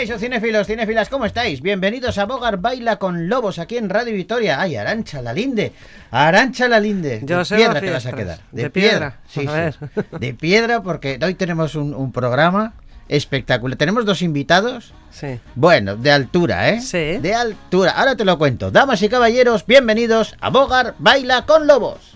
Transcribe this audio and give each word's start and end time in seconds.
Caixo 0.00 0.18
cinéfilos, 0.18 0.66
cinéfilas, 0.66 1.10
¿cómo 1.10 1.26
estáis? 1.26 1.60
Bienvenidos 1.60 2.16
a 2.16 2.24
Bogar 2.24 2.56
Baila 2.56 2.96
con 2.96 3.28
Lobos 3.28 3.58
aquí 3.58 3.76
en 3.76 3.90
Radio 3.90 4.14
Victoria. 4.14 4.58
Ay, 4.58 4.74
Arancha 4.76 5.20
la 5.20 5.34
Linde. 5.34 5.74
Arancha 6.10 6.68
la 6.68 6.80
Linde. 6.80 7.20
Yo 7.22 7.36
de 7.40 7.44
sé 7.44 7.56
piedra 7.56 7.80
te 7.82 7.90
vas 7.90 8.06
a 8.06 8.12
quedar. 8.12 8.38
De 8.50 8.70
piedra. 8.70 9.18
Sí, 9.28 9.46
A 9.46 9.52
ver. 9.52 9.74
sí. 9.74 10.00
De 10.18 10.32
piedra 10.32 10.82
porque 10.82 11.18
hoy 11.22 11.34
tenemos 11.34 11.74
un, 11.74 11.92
un 11.92 12.12
programa 12.12 12.72
espectacular. 13.08 13.76
Tenemos 13.76 14.06
dos 14.06 14.22
invitados. 14.22 14.94
Sí. 15.10 15.38
Bueno, 15.54 15.96
de 15.96 16.10
altura, 16.12 16.70
¿eh? 16.70 16.80
Sí. 16.80 17.18
De 17.18 17.34
altura. 17.34 17.90
Ahora 17.90 18.16
te 18.16 18.24
lo 18.24 18.38
cuento. 18.38 18.70
Damas 18.70 19.02
y 19.02 19.10
caballeros, 19.10 19.66
bienvenidos 19.66 20.34
a 20.40 20.48
Bogar 20.48 20.94
Baila 20.98 21.44
con 21.44 21.66
Lobos. 21.66 22.09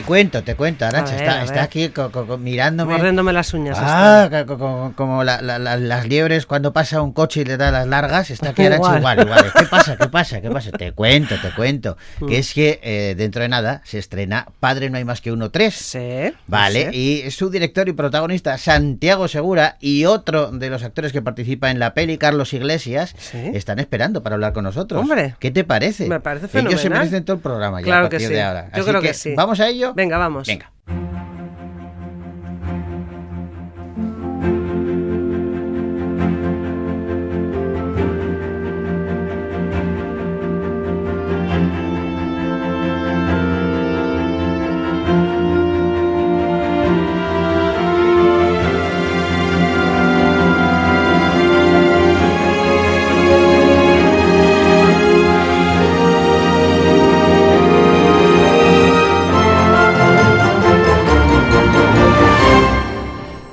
Te 0.00 0.06
cuento, 0.06 0.42
te 0.42 0.54
cuento, 0.54 0.86
Arancha. 0.86 1.14
Ver, 1.14 1.44
está 1.44 1.62
aquí 1.62 1.90
co- 1.90 2.10
mirándome. 2.38 2.94
Mordiéndome 2.94 3.34
las 3.34 3.52
uñas. 3.52 3.76
Ah, 3.78 4.30
co- 4.46 4.92
como 4.96 5.24
la- 5.24 5.42
la- 5.42 5.58
la- 5.58 5.76
las 5.76 6.06
liebres 6.08 6.46
cuando 6.46 6.72
pasa 6.72 7.02
un 7.02 7.12
coche 7.12 7.42
y 7.42 7.44
le 7.44 7.58
da 7.58 7.70
las 7.70 7.86
largas, 7.86 8.30
está 8.30 8.50
aquí 8.50 8.64
Arancha 8.64 8.96
igual, 8.96 9.20
Igual. 9.20 9.52
¿Qué 9.54 9.66
pasa? 9.66 9.96
¿Qué 9.98 10.08
pasa? 10.08 10.40
¿Qué 10.40 10.50
pasa? 10.50 10.70
Te 10.72 10.92
cuento, 10.92 11.34
te 11.42 11.50
cuento. 11.50 11.98
Mm. 12.20 12.26
Que 12.28 12.38
es 12.38 12.54
que 12.54 12.80
eh, 12.82 13.14
dentro 13.14 13.42
de 13.42 13.48
nada 13.50 13.82
se 13.84 13.98
estrena 13.98 14.46
Padre 14.58 14.88
no 14.88 14.96
hay 14.96 15.04
más 15.04 15.20
que 15.20 15.32
uno 15.32 15.50
tres. 15.50 15.74
Sí. 15.74 16.32
Vale, 16.46 16.90
sí. 16.92 17.24
y 17.26 17.30
su 17.30 17.50
director 17.50 17.86
y 17.88 17.92
protagonista 17.92 18.56
Santiago 18.56 19.28
Segura 19.28 19.76
y 19.80 20.06
otro 20.06 20.50
de 20.50 20.70
los 20.70 20.82
actores 20.82 21.12
que 21.12 21.20
participa 21.20 21.70
en 21.70 21.78
la 21.78 21.92
peli, 21.92 22.16
Carlos 22.16 22.54
Iglesias, 22.54 23.14
Sí. 23.18 23.50
están 23.52 23.78
esperando 23.80 24.22
para 24.22 24.34
hablar 24.36 24.54
con 24.54 24.64
nosotros. 24.64 24.98
Hombre. 25.02 25.34
¿Qué 25.38 25.50
te 25.50 25.62
parece? 25.64 26.06
Me 26.08 26.20
parece 26.20 26.46
Ellos 26.46 26.52
se 26.72 26.78
fenomenal. 26.78 26.98
merecen 27.00 27.24
todo 27.26 27.36
el 27.36 27.42
programa 27.42 27.80
ya 27.80 27.84
Claro 27.84 28.06
a 28.06 28.08
que 28.08 28.16
partir 28.16 28.28
sí. 28.28 28.34
de 28.34 28.42
ahora. 28.42 28.70
Yo 28.74 28.80
Así 28.82 28.90
creo 28.90 29.02
que 29.02 29.12
sí. 29.14 29.34
¿Vamos 29.36 29.60
a 29.60 29.68
ello? 29.68 29.89
Venga, 29.94 30.18
vamos. 30.18 30.46
Venga. 30.46 30.70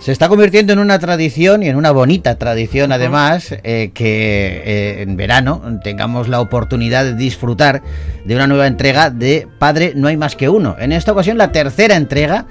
Se 0.07 0.13
está 0.13 0.29
convirtiendo 0.29 0.71
en 0.71 0.79
una 0.79 0.99
tradición 0.99 1.63
y 1.63 1.67
en 1.67 1.75
una 1.75 1.91
bonita 1.91 2.37
tradición 2.37 2.93
además 2.93 3.51
eh, 3.51 3.91
que 3.93 4.61
eh, 4.63 5.01
en 5.01 5.17
verano 5.17 5.61
tengamos 5.83 6.29
la 6.29 6.39
oportunidad 6.39 7.03
de 7.03 7.13
disfrutar 7.13 7.81
de 8.23 8.33
una 8.33 8.47
nueva 8.47 8.67
entrega 8.67 9.09
de 9.09 9.49
Padre 9.59 9.91
No 9.97 10.07
hay 10.07 10.15
más 10.15 10.37
que 10.37 10.47
uno. 10.47 10.77
En 10.79 10.93
esta 10.93 11.11
ocasión 11.11 11.37
la 11.37 11.51
tercera 11.51 11.97
entrega 11.97 12.45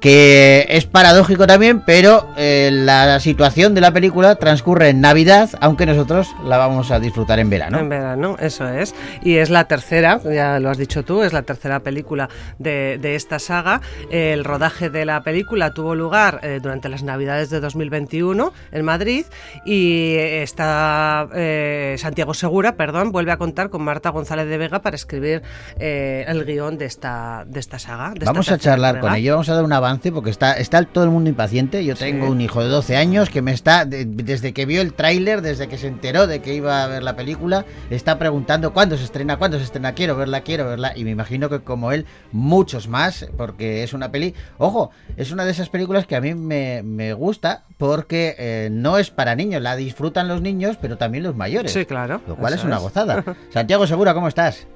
que 0.00 0.66
es 0.70 0.86
paradójico 0.86 1.46
también, 1.46 1.82
pero 1.82 2.26
eh, 2.36 2.70
la 2.72 3.20
situación 3.20 3.74
de 3.74 3.82
la 3.82 3.92
película 3.92 4.36
transcurre 4.36 4.88
en 4.88 5.00
Navidad, 5.00 5.50
aunque 5.60 5.84
nosotros 5.84 6.28
la 6.44 6.56
vamos 6.56 6.90
a 6.90 6.98
disfrutar 6.98 7.38
en 7.38 7.50
verano. 7.50 7.78
En 7.78 7.88
verano, 7.88 8.36
eso 8.40 8.68
es. 8.68 8.94
Y 9.22 9.36
es 9.36 9.50
la 9.50 9.64
tercera, 9.64 10.20
ya 10.24 10.58
lo 10.58 10.70
has 10.70 10.78
dicho 10.78 11.04
tú, 11.04 11.22
es 11.22 11.34
la 11.34 11.42
tercera 11.42 11.80
película 11.80 12.30
de, 12.58 12.98
de 13.00 13.14
esta 13.14 13.38
saga. 13.38 13.82
El 14.10 14.44
rodaje 14.44 14.88
de 14.88 15.04
la 15.04 15.22
película 15.22 15.74
tuvo 15.74 15.94
lugar 15.94 16.40
eh, 16.42 16.60
durante 16.62 16.88
las 16.88 17.02
Navidades 17.02 17.50
de 17.50 17.60
2021 17.60 18.52
en 18.72 18.84
Madrid 18.84 19.26
y 19.66 20.14
está 20.16 21.28
eh, 21.34 21.96
Santiago 21.98 22.32
Segura, 22.32 22.76
perdón, 22.76 23.12
vuelve 23.12 23.32
a 23.32 23.36
contar 23.36 23.68
con 23.68 23.82
Marta 23.82 24.08
González 24.08 24.48
de 24.48 24.56
Vega 24.56 24.80
para 24.80 24.96
escribir 24.96 25.42
el 25.78 26.44
guion 26.44 26.78
de 26.78 26.86
esta, 26.86 27.44
de 27.46 27.60
esta 27.60 27.78
saga. 27.78 28.10
de 28.10 28.20
esta 28.20 28.32
Vamos 28.32 28.50
a 28.50 28.58
charlar 28.58 29.00
con 29.00 29.14
ello, 29.14 29.32
vamos 29.32 29.48
a 29.50 29.54
dar 29.54 29.64
un 29.64 29.72
avance 29.90 30.12
porque 30.12 30.30
está, 30.30 30.52
está 30.54 30.82
todo 30.84 31.04
el 31.04 31.10
mundo 31.10 31.28
impaciente. 31.30 31.84
Yo 31.84 31.94
tengo 31.96 32.26
Sí. 32.26 32.32
un 32.32 32.40
hijo 32.40 32.62
de 32.62 32.68
12 32.68 32.96
años 32.96 33.28
que 33.30 33.42
me 33.42 33.52
está, 33.52 33.84
de- 33.84 34.04
desde 34.04 34.52
que 34.52 34.66
vio 34.66 34.80
el 34.80 34.94
tráiler, 34.94 35.42
desde 35.42 35.68
que 35.68 35.78
se 35.78 35.88
enteró 35.88 36.26
de 36.26 36.40
que 36.40 36.54
iba 36.54 36.82
a 36.82 36.86
ver 36.86 37.02
la 37.02 37.16
película, 37.16 37.64
está 37.90 38.18
preguntando 38.18 38.72
cuándo 38.72 38.96
se 38.96 39.04
estrena, 39.04 39.36
cuándo 39.36 39.58
se 39.58 39.64
estrena, 39.64 39.92
quiero 39.94 40.16
verla, 40.16 40.40
quiero 40.42 40.66
verla. 40.66 40.92
Y 40.96 41.04
me 41.04 41.10
imagino 41.10 41.48
que 41.48 41.60
como 41.60 41.92
él, 41.92 42.06
muchos 42.32 42.88
más, 42.88 43.26
porque 43.36 43.82
es 43.82 43.92
una 43.92 44.10
peli, 44.10 44.34
ojo, 44.58 44.90
es 45.16 45.30
una 45.32 45.44
de 45.44 45.50
esas 45.50 45.68
películas 45.68 46.06
que 46.06 46.16
a 46.16 46.20
mí 46.20 46.34
me, 46.34 46.82
me 46.82 47.12
gusta 47.12 47.64
porque 47.78 48.36
eh, 48.38 48.68
no 48.70 48.98
es 48.98 49.10
para 49.10 49.34
niños, 49.34 49.62
la 49.62 49.76
disfrutan 49.76 50.28
los 50.28 50.40
niños, 50.42 50.76
pero 50.80 50.96
también 50.96 51.24
los 51.24 51.34
mayores. 51.36 51.72
Sí, 51.72 51.84
claro. 51.86 52.20
Lo 52.28 52.36
cual 52.36 52.52
eso 52.52 52.62
es 52.62 52.66
una 52.66 52.78
gozada. 52.78 53.24
Santiago 53.50 53.86
Segura, 53.86 54.14
¿cómo 54.14 54.28
estás? 54.28 54.66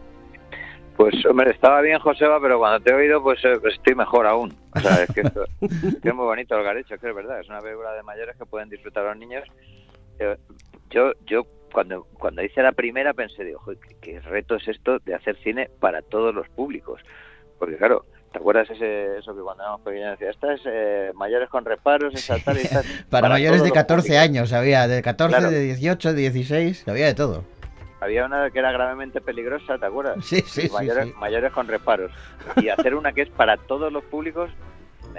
Pues, 0.97 1.15
hombre, 1.27 1.51
estaba 1.51 1.81
bien, 1.81 1.99
Joseba, 1.99 2.39
pero 2.41 2.59
cuando 2.59 2.79
te 2.81 2.93
he 2.93 2.95
oído, 2.95 3.21
pues 3.23 3.45
eh, 3.45 3.59
estoy 3.73 3.95
mejor 3.97 4.27
aún. 4.27 4.55
O 4.77 4.81
sea, 4.81 5.03
es 5.03 5.11
que, 5.13 5.23
esto- 5.23 5.45
que 5.61 6.09
es 6.09 6.15
muy 6.15 6.25
bonito 6.25 6.57
lo 6.57 6.63
que 6.63 6.69
has 6.71 6.87
que 7.01 7.09
es 7.09 7.15
verdad. 7.15 7.41
Es 7.41 7.49
una 7.49 7.61
película 7.61 7.93
de 7.95 8.03
mayores 8.05 8.37
que 8.37 8.47
pueden 8.47 8.69
disfrutar 8.69 9.05
los 9.05 9.17
niños. 9.17 9.43
Eh, 10.21 10.37
Yo, 10.91 11.11
yo 11.27 11.43
cuando, 11.73 12.05
cuando 12.19 12.43
hice 12.45 12.63
la 12.63 12.71
primera 12.71 13.13
pensé, 13.15 13.43
digo, 13.43 13.59
"Joder, 13.59 13.79
¿qué, 13.81 13.97
qué 14.01 14.21
reto 14.21 14.55
es 14.55 14.69
esto 14.69 15.01
de 15.01 15.15
hacer 15.17 15.37
cine 15.43 15.69
para 15.81 16.03
todos 16.03 16.33
los 16.33 16.49
públicos? 16.51 17.01
Porque, 17.59 17.77
claro, 17.77 18.05
¿te 18.33 18.39
acuerdas 18.39 18.71
ese, 18.71 19.19
eso 19.19 19.35
que 19.35 19.41
cuando 19.43 19.65
éramos 19.65 19.81
pequeños 19.81 20.13
decía, 20.13 20.31
esta 20.31 20.55
es 20.55 20.61
eh, 20.67 21.11
mayores 21.15 21.49
con 21.49 21.65
reparos, 21.65 22.15
esta 22.15 22.39
tal 22.39 22.59
y 22.59 22.61
esta 22.63 22.81
es 22.81 22.87
Para, 23.11 23.29
mayores 23.29 23.63
de 23.63 23.69
los 23.71 23.75
14 23.75 24.07
públicos"? 24.07 24.23
años 24.23 24.53
había, 24.53 24.87
de 24.87 25.03
14, 25.03 25.37
Claro. 25.37 25.51
de 25.51 25.61
18, 25.61 26.13
de 26.13 26.21
16, 26.21 26.87
había 26.87 27.07
de 27.07 27.15
todo. 27.15 27.43
Había 28.05 28.27
una 28.27 28.51
que 28.51 28.59
era 28.59 28.71
gravemente 28.71 29.21
peligrosa, 29.21 29.79
¿te 29.79 29.87
acuerdas? 29.87 30.25
Sí, 30.25 30.41
sí, 30.43 30.69
mayores, 30.73 31.07
sí. 31.07 31.15
mayores 31.19 31.53
con 31.53 31.67
reparos. 31.67 32.13
Y 32.57 32.69
hacer 32.69 32.95
una 32.95 33.13
que 33.13 33.23
es 33.23 33.31
para 33.31 33.57
todos 33.57 33.93
los 33.93 34.05
públicos, 34.05 34.51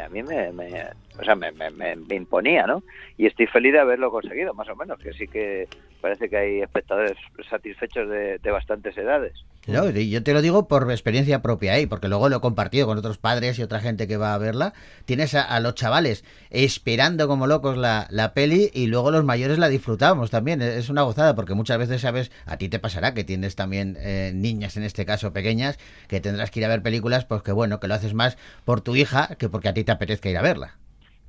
a 0.04 0.10
mí 0.10 0.22
me, 0.24 0.52
me- 0.52 0.92
o 1.18 1.24
sea, 1.24 1.36
me, 1.36 1.52
me- 1.52 2.16
imponía, 2.16 2.66
¿no? 2.68 2.84
Y 3.18 3.26
estoy 3.26 3.48
feliz 3.48 3.74
de 3.74 3.80
haberlo 3.80 4.12
conseguido, 4.12 4.54
más 4.54 4.70
o 4.70 4.76
menos, 4.76 5.00
que 5.00 5.14
sí 5.14 5.28
que 5.28 5.68
parece 6.02 6.30
que 6.30 6.38
hay 6.38 6.62
espectadores 6.62 7.18
satisfechos 7.50 8.10
de, 8.10 8.38
de 8.38 8.52
bastantes 8.52 8.98
edades. 8.98 9.34
No, 9.68 9.90
yo 9.90 10.22
te 10.22 10.34
lo 10.34 10.44
digo 10.44 10.68
por 10.68 10.92
experiencia 10.92 11.42
propia, 11.42 11.78
¿eh? 11.80 11.88
porque 11.88 12.08
luego 12.08 12.30
lo 12.30 12.38
he 12.38 12.40
compartido 12.40 12.86
con 12.86 13.00
otros 13.00 13.18
padres 13.18 13.58
y 13.58 13.64
otra 13.64 13.80
gente 13.80 14.08
que 14.08 14.16
va 14.16 14.36
a 14.36 14.38
verla. 14.38 14.74
Tienes 15.06 15.34
a, 15.34 15.60
los 15.60 15.74
chavales 15.74 16.24
esperando 16.52 17.28
como 17.28 17.48
locos 17.48 17.76
la, 17.76 18.32
peli 18.36 18.70
y 18.74 18.86
luego 18.86 19.10
los 19.10 19.26
mayores 19.26 19.58
la 19.58 19.68
disfrutamos 19.68 20.30
también. 20.30 20.62
Es 20.62 20.90
una 20.90 21.02
gozada 21.02 21.34
porque 21.34 21.56
muchas 21.56 21.80
veces, 21.80 22.02
sabes, 22.02 22.32
a 22.46 22.58
ti 22.58 22.70
te 22.70 22.78
pasará 22.78 23.16
que 23.16 23.24
tienes 23.24 23.56
también 23.56 23.98
eh, 24.00 24.32
niñas, 24.36 24.78
en 24.78 24.84
este 24.84 25.04
caso 25.04 25.34
pequeñas, 25.34 25.80
que 26.08 26.22
tendrás 26.22 26.52
que 26.52 26.60
ir 26.60 26.66
a 26.66 26.70
ver 26.70 26.84
películas, 26.84 27.26
pues 27.26 27.42
que 27.42 27.52
bueno, 27.52 27.80
que 27.80 27.88
lo 27.88 27.96
haces 27.96 28.14
más 28.14 28.38
por 28.66 28.82
tu 28.82 28.96
hija 28.96 29.36
que 29.40 29.50
porque 29.50 29.70
a 29.70 29.74
ti 29.74 29.84
te 29.84 29.92
apetezca 29.92 30.30
ir 30.30 30.38
a 30.38 30.44
verla. 30.44 30.76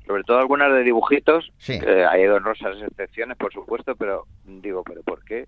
Sobre 0.06 0.22
todo 0.24 0.38
algunas 0.38 0.72
de 0.72 0.82
dibujitos, 0.84 1.50
Sí. 1.58 1.80
que 1.80 2.04
hay 2.04 2.26
honrosas 2.26 2.76
excepciones, 2.80 3.36
por 3.36 3.52
supuesto, 3.52 3.96
pero 3.96 4.26
digo, 4.44 4.82
¿pero 4.84 5.02
por 5.02 5.24
qué? 5.24 5.46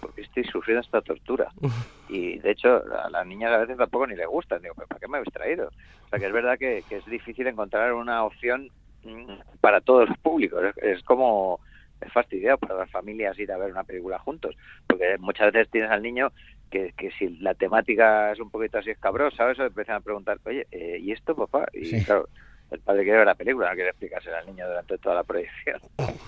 ¿Por 0.00 0.14
qué 0.14 0.22
estoy 0.22 0.44
sufriendo 0.44 0.80
esta 0.80 1.02
tortura? 1.02 1.50
Y 2.12 2.40
de 2.40 2.50
hecho, 2.50 2.82
a 3.04 3.08
las 3.08 3.24
niñas 3.24 3.52
a 3.52 3.58
veces 3.58 3.76
tampoco 3.76 4.04
ni 4.04 4.16
les 4.16 4.26
gustan. 4.26 4.60
Digo, 4.60 4.74
¿pero 4.74 4.88
para 4.88 4.98
qué 4.98 5.06
me 5.06 5.18
habéis 5.18 5.32
traído? 5.32 5.68
O 5.68 6.08
sea, 6.08 6.18
que 6.18 6.26
es 6.26 6.32
verdad 6.32 6.58
que, 6.58 6.82
que 6.88 6.96
es 6.96 7.04
difícil 7.04 7.46
encontrar 7.46 7.92
una 7.92 8.24
opción 8.24 8.68
mm, 9.04 9.32
para 9.60 9.80
todos 9.80 10.08
los 10.08 10.18
públicos. 10.18 10.60
Es, 10.64 10.76
es 10.82 11.02
como 11.04 11.60
es 12.00 12.12
fastidiado 12.12 12.58
para 12.58 12.74
las 12.74 12.90
familias 12.90 13.38
ir 13.38 13.52
a 13.52 13.58
ver 13.58 13.70
una 13.70 13.84
película 13.84 14.18
juntos, 14.18 14.56
porque 14.88 15.18
muchas 15.18 15.52
veces 15.52 15.70
tienes 15.70 15.90
al 15.92 16.02
niño 16.02 16.32
que, 16.68 16.92
que 16.96 17.12
si 17.12 17.28
la 17.38 17.54
temática 17.54 18.32
es 18.32 18.40
un 18.40 18.50
poquito 18.50 18.78
así 18.78 18.90
escabrosa, 18.90 19.48
eso 19.52 19.64
empiezan 19.66 19.94
a 19.96 20.00
preguntar, 20.00 20.40
oye, 20.46 20.66
eh, 20.72 20.98
¿y 21.00 21.12
esto, 21.12 21.36
papá? 21.36 21.68
Y 21.72 21.84
Sí. 21.84 22.04
claro, 22.04 22.28
el 22.70 22.80
padre 22.80 23.02
quiere 23.02 23.18
ver 23.18 23.26
la 23.26 23.34
película, 23.34 23.68
no 23.68 23.74
quiere 23.74 23.90
explicársela 23.90 24.38
al 24.38 24.46
niño 24.46 24.66
durante 24.66 24.98
toda 24.98 25.16
la 25.16 25.24
proyección. 25.24 25.80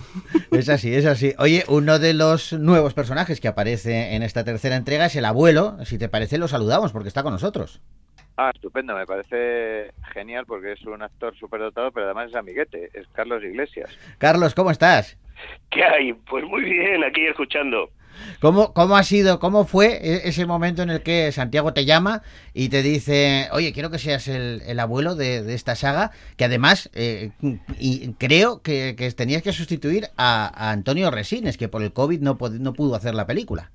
Es 0.51 0.69
así, 0.69 0.93
es 0.93 1.07
así. 1.07 1.33
Oye, 1.39 1.63
uno 1.67 1.97
de 1.97 2.13
los 2.13 2.53
nuevos 2.53 2.93
personajes 2.93 3.41
que 3.41 3.47
aparece 3.47 4.13
en 4.13 4.21
esta 4.21 4.43
tercera 4.43 4.75
entrega 4.75 5.07
es 5.07 5.15
el 5.15 5.25
abuelo. 5.25 5.83
Si 5.83 5.97
te 5.97 6.09
parece, 6.09 6.37
lo 6.37 6.47
saludamos 6.47 6.91
porque 6.91 7.07
está 7.07 7.23
con 7.23 7.33
nosotros. 7.33 7.81
Ah, 8.37 8.51
estupendo, 8.53 8.95
me 8.95 9.07
parece 9.07 9.91
genial 10.13 10.45
porque 10.45 10.73
es 10.73 10.85
un 10.85 11.01
actor 11.01 11.35
superdotado, 11.35 11.91
pero 11.91 12.05
además 12.05 12.29
es 12.29 12.35
amiguete, 12.35 12.89
es 12.93 13.07
Carlos 13.09 13.43
Iglesias. 13.43 13.89
Carlos, 14.19 14.53
¿cómo 14.53 14.69
estás? 14.69 15.17
¿Qué 15.71 15.83
hay? 15.83 16.13
Pues 16.13 16.43
muy 16.45 16.63
bien, 16.63 17.03
aquí 17.03 17.25
escuchando. 17.25 17.89
¿Cómo, 18.39 18.73
¿Cómo 18.73 18.95
ha 18.95 19.03
sido, 19.03 19.39
cómo 19.39 19.65
fue 19.65 19.99
e- 20.01 20.27
ese 20.27 20.45
momento 20.45 20.81
en 20.81 20.89
el 20.89 21.03
que 21.03 21.31
Santiago 21.31 21.73
te 21.73 21.85
llama 21.85 22.21
y 22.53 22.69
te 22.69 22.81
dice, 22.81 23.47
oye, 23.51 23.73
quiero 23.73 23.89
que 23.89 23.99
seas 23.99 24.27
el, 24.27 24.61
el 24.65 24.79
abuelo 24.79 25.15
de, 25.15 25.43
de 25.43 25.53
esta 25.53 25.75
saga, 25.75 26.11
que 26.37 26.45
además 26.45 26.89
eh, 26.93 27.31
y 27.79 28.13
creo 28.13 28.61
que, 28.61 28.95
que 28.97 29.09
tenías 29.11 29.41
que 29.41 29.51
sustituir 29.51 30.05
a, 30.17 30.71
Antonio 30.71 31.11
Resines, 31.11 31.57
que 31.57 31.67
por 31.67 31.83
el 31.83 31.93
COVID 31.93 32.19
no, 32.19 32.37
no 32.59 32.73
pudo 32.73 32.95
hacer 32.95 33.15
la 33.15 33.27
película. 33.27 33.71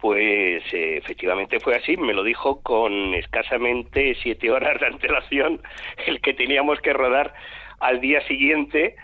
Pues 0.00 0.62
efectivamente 0.72 1.58
fue 1.58 1.74
así, 1.74 1.96
me 1.96 2.14
lo 2.14 2.22
dijo 2.22 2.60
con 2.60 3.14
escasamente 3.14 4.16
siete 4.22 4.50
horas 4.50 4.78
de 4.80 4.86
antelación 4.86 5.60
el 6.06 6.20
que 6.20 6.34
teníamos 6.34 6.80
que 6.80 6.92
rodar 6.92 7.34
al 7.80 8.00
día 8.00 8.24
siguiente 8.28 8.94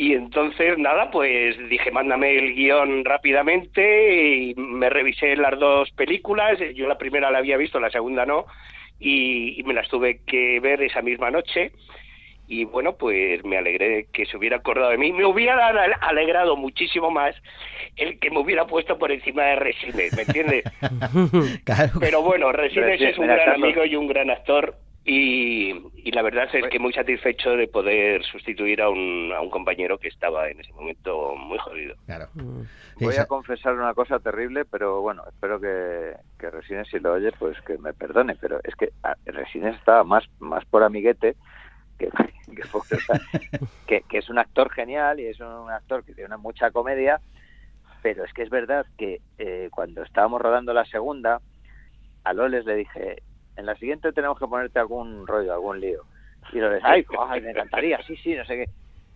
y 0.00 0.14
entonces 0.14 0.78
nada, 0.78 1.10
pues 1.10 1.56
dije 1.68 1.90
mándame 1.90 2.38
el 2.38 2.54
guion 2.54 3.04
rápidamente 3.04 4.14
y 4.50 4.54
me 4.54 4.88
revisé 4.90 5.34
las 5.36 5.58
dos 5.58 5.90
películas, 5.92 6.56
yo 6.76 6.86
la 6.86 6.96
primera 6.98 7.30
la 7.32 7.38
había 7.38 7.56
visto, 7.56 7.80
la 7.80 7.90
segunda 7.90 8.24
no 8.24 8.46
y, 9.00 9.58
y 9.58 9.62
me 9.64 9.74
las 9.74 9.88
tuve 9.88 10.20
que 10.24 10.60
ver 10.60 10.82
esa 10.82 11.02
misma 11.02 11.30
noche 11.30 11.72
y 12.46 12.64
bueno, 12.64 12.96
pues 12.96 13.44
me 13.44 13.58
alegré 13.58 13.88
de 13.88 14.06
que 14.12 14.24
se 14.24 14.36
hubiera 14.36 14.56
acordado 14.56 14.90
de 14.90 14.96
mí. 14.98 15.12
Me 15.12 15.26
hubiera 15.26 15.66
ale- 15.66 15.96
alegrado 16.00 16.56
muchísimo 16.56 17.10
más 17.10 17.34
el 17.96 18.18
que 18.18 18.30
me 18.30 18.38
hubiera 18.38 18.66
puesto 18.66 18.96
por 18.98 19.12
encima 19.12 19.42
de 19.44 19.56
Resines, 19.56 20.14
¿me 20.14 20.22
entiendes? 20.22 20.64
Claro. 21.64 21.92
Pero 22.00 22.22
bueno, 22.22 22.50
Resines 22.52 22.98
Pero 22.98 22.98
sí, 22.98 23.04
es 23.04 23.18
un 23.18 23.26
gran 23.26 23.38
Carlos. 23.46 23.64
amigo 23.64 23.84
y 23.84 23.96
un 23.96 24.06
gran 24.08 24.30
actor 24.30 24.76
y, 25.10 25.70
y 26.04 26.10
la 26.12 26.22
verdad 26.22 26.48
es 26.52 26.68
que 26.68 26.78
muy 26.78 26.92
satisfecho 26.92 27.50
de 27.56 27.66
poder 27.68 28.22
sustituir 28.24 28.82
a 28.82 28.90
un, 28.90 29.32
a 29.34 29.40
un 29.40 29.48
compañero 29.50 29.96
que 29.98 30.08
estaba 30.08 30.48
en 30.50 30.60
ese 30.60 30.72
momento 30.74 31.34
muy 31.34 31.58
jodido. 31.58 31.94
Claro. 32.06 32.28
Mm. 32.34 32.62
Voy 32.96 33.16
a 33.16 33.26
confesar 33.26 33.74
una 33.74 33.94
cosa 33.94 34.18
terrible, 34.18 34.64
pero 34.66 35.00
bueno, 35.00 35.22
espero 35.28 35.58
que, 35.60 36.14
que 36.38 36.50
Resines, 36.50 36.88
si 36.88 36.98
lo 36.98 37.14
oye, 37.14 37.32
pues 37.38 37.56
que 37.62 37.78
me 37.78 37.94
perdone, 37.94 38.36
pero 38.36 38.60
es 38.62 38.74
que 38.76 38.90
ah, 39.02 39.14
Resines 39.24 39.76
estaba 39.76 40.04
más, 40.04 40.24
más 40.40 40.64
por 40.66 40.82
amiguete 40.82 41.36
que, 41.98 42.08
que, 42.54 42.62
por- 42.70 42.82
o 42.82 42.84
sea, 42.84 43.18
que- 43.86 44.02
que 44.02 44.18
es 44.18 44.28
un 44.28 44.38
actor 44.38 44.70
genial 44.70 45.20
y 45.20 45.26
es 45.26 45.40
un 45.40 45.70
actor 45.70 46.04
que 46.04 46.12
tiene 46.12 46.26
una 46.26 46.36
mucha 46.36 46.70
comedia, 46.70 47.20
pero 48.02 48.24
es 48.24 48.32
que 48.34 48.42
es 48.42 48.50
verdad 48.50 48.84
que 48.98 49.20
eh, 49.38 49.68
cuando 49.72 50.02
estábamos 50.02 50.40
rodando 50.42 50.72
la 50.74 50.84
segunda, 50.84 51.40
a 52.24 52.32
Loles 52.34 52.64
le 52.66 52.76
dije, 52.76 53.22
en 53.58 53.66
la 53.66 53.74
siguiente 53.76 54.12
tenemos 54.12 54.38
que 54.38 54.46
ponerte 54.46 54.78
algún 54.78 55.26
rollo, 55.26 55.52
algún 55.52 55.80
lío. 55.80 56.02
Y 56.52 56.58
Loles, 56.58 56.80
ay, 56.84 57.04
ay, 57.28 57.40
me 57.42 57.50
encantaría, 57.50 58.00
sí, 58.06 58.16
sí, 58.16 58.34
no 58.34 58.44
sé 58.46 58.56
qué. 58.56 58.64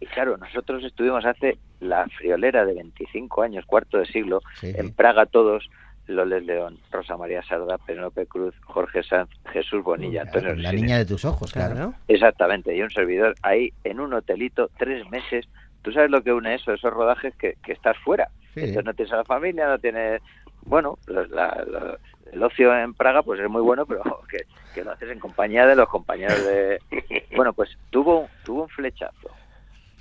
Y 0.01 0.07
claro, 0.07 0.37
nosotros 0.37 0.83
estuvimos 0.85 1.25
hace 1.25 1.57
la 1.81 2.07
friolera 2.19 2.65
de 2.67 2.75
25 2.75 3.43
años, 3.43 3.65
cuarto 3.65 3.99
de 3.99 4.07
siglo, 4.07 4.43
sí, 4.61 4.73
en. 4.77 4.93
Praga 4.93 5.27
todos, 5.27 5.71
Loles 6.09 6.45
León, 6.45 6.79
Rosa 6.91 7.17
María 7.17 7.43
Sarda, 7.45 7.79
Penélope 7.79 8.27
Cruz, 8.27 8.55
Jorge 8.65 9.03
Sanz, 9.05 9.31
Jesús 9.53 9.83
Bonilla, 9.85 10.23
Antonio 10.23 10.49
Claro, 10.49 10.61
la 10.61 10.73
niña 10.73 10.99
de 10.99 11.07
tus 11.07 11.25
ojos, 11.25 11.53
claro. 11.53 11.75
Claro. 11.75 11.95
Exactamente, 12.09 12.75
y 12.77 12.83
un 12.83 12.91
servidor 12.91 13.35
ahí 13.43 13.73
en 13.85 14.01
un 14.01 14.13
hotelito, 14.13 14.69
tres 14.77 15.09
meses. 15.11 15.49
¿Tú 15.83 15.93
sabes 15.93 16.11
lo 16.11 16.23
que 16.23 16.33
une 16.33 16.55
eso? 16.57 16.73
Esos 16.73 16.93
rodajes 16.93 17.35
que, 17.37 17.57
que 17.65 17.73
estás 17.73 17.97
fuera. 17.99 18.29
Sí. 18.55 18.61
Entonces 18.61 18.85
no 18.85 18.95
tienes 18.95 19.13
a 19.13 19.17
la 19.19 19.25
familia, 19.25 19.69
no 19.69 19.79
tienes... 19.79 20.21
Bueno, 20.65 20.99
la- 21.07 21.27
la- 21.27 21.65
la- 21.67 21.99
el 22.33 22.43
ocio 22.43 22.77
en 22.77 22.95
Praga 22.95 23.23
pues 23.23 23.41
es 23.41 23.49
muy 23.49 23.63
bueno, 23.63 23.87
pero 23.87 24.03
que, 24.31 24.47
que 24.75 24.83
lo 24.83 24.93
haces 24.93 25.11
en 25.11 25.21
compañía 25.21 25.67
de 25.67 25.77
los 25.77 25.89
compañeros 25.89 26.45
de... 26.45 26.79
Bueno, 27.37 27.53
pues 27.53 27.71
tuvo, 27.91 28.29
tuvo 28.45 28.63
un 28.63 28.69
flechazo. 28.69 29.31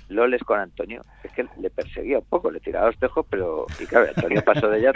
Loles 0.08 0.42
con 0.42 0.60
Antonio, 0.60 1.02
es 1.24 1.32
que 1.32 1.46
le 1.58 1.70
perseguía 1.70 2.18
un 2.18 2.24
poco, 2.26 2.50
le 2.50 2.60
tiraba 2.60 2.88
los 2.88 2.98
tejos, 2.98 3.24
pero... 3.30 3.66
Y 3.80 3.86
claro, 3.86 4.08
Antonio 4.14 4.44
pasó 4.44 4.68
de 4.68 4.80
ella 4.80 4.92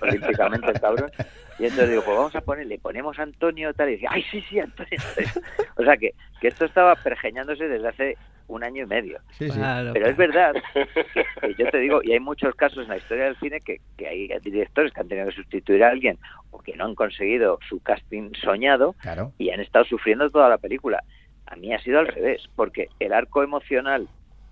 olímpicamente 0.00 0.70
el 0.70 0.80
cabrón. 0.80 1.10
Y 1.58 1.64
entonces 1.64 1.90
digo, 1.90 2.02
pues 2.02 2.16
vamos 2.16 2.34
a 2.34 2.40
poner, 2.40 2.66
le 2.66 2.78
ponemos 2.78 3.18
a 3.18 3.24
Antonio 3.24 3.74
tal, 3.74 3.90
y 3.90 3.92
decía, 3.92 4.08
ay, 4.10 4.22
sí, 4.30 4.42
sí, 4.48 4.60
Antonio. 4.60 4.98
O 5.76 5.82
sea, 5.82 5.96
que, 5.96 6.14
que 6.40 6.48
esto 6.48 6.64
estaba 6.64 6.94
pergeñándose 6.94 7.68
desde 7.68 7.88
hace 7.88 8.16
un 8.46 8.62
año 8.64 8.82
y 8.84 8.86
medio. 8.86 9.18
Sí, 9.32 9.48
sí. 9.50 9.58
Claro, 9.58 9.92
Pero 9.94 10.06
es 10.08 10.16
verdad, 10.16 10.54
que 10.74 11.54
yo 11.58 11.70
te 11.70 11.78
digo, 11.78 12.00
y 12.02 12.12
hay 12.12 12.20
muchos 12.20 12.54
casos 12.54 12.84
en 12.84 12.88
la 12.90 12.98
historia 12.98 13.24
del 13.24 13.36
cine 13.36 13.60
que, 13.60 13.78
que 13.96 14.06
hay 14.06 14.28
directores 14.42 14.92
que 14.92 15.00
han 15.00 15.08
tenido 15.08 15.28
que 15.28 15.34
sustituir 15.36 15.82
a 15.84 15.88
alguien 15.88 16.18
o 16.50 16.60
que 16.60 16.76
no 16.76 16.84
han 16.84 16.94
conseguido 16.94 17.58
su 17.68 17.80
casting 17.82 18.30
soñado 18.42 18.94
Claro. 19.00 19.32
y 19.38 19.50
han 19.50 19.60
estado 19.60 19.84
sufriendo 19.86 20.28
toda 20.30 20.48
la 20.48 20.58
película. 20.58 21.02
A 21.46 21.56
mí 21.56 21.72
ha 21.74 21.78
sido 21.80 21.98
al 21.98 22.08
revés, 22.08 22.42
porque 22.56 22.88
el 23.00 23.12
arco 23.12 23.42
emocional 23.42 24.08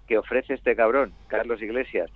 que 0.07 0.19
ofrece 0.19 0.55
este 0.55 0.75
cabrón, 0.77 1.13
Carlos 1.29 1.61
Iglesias, 1.63 2.11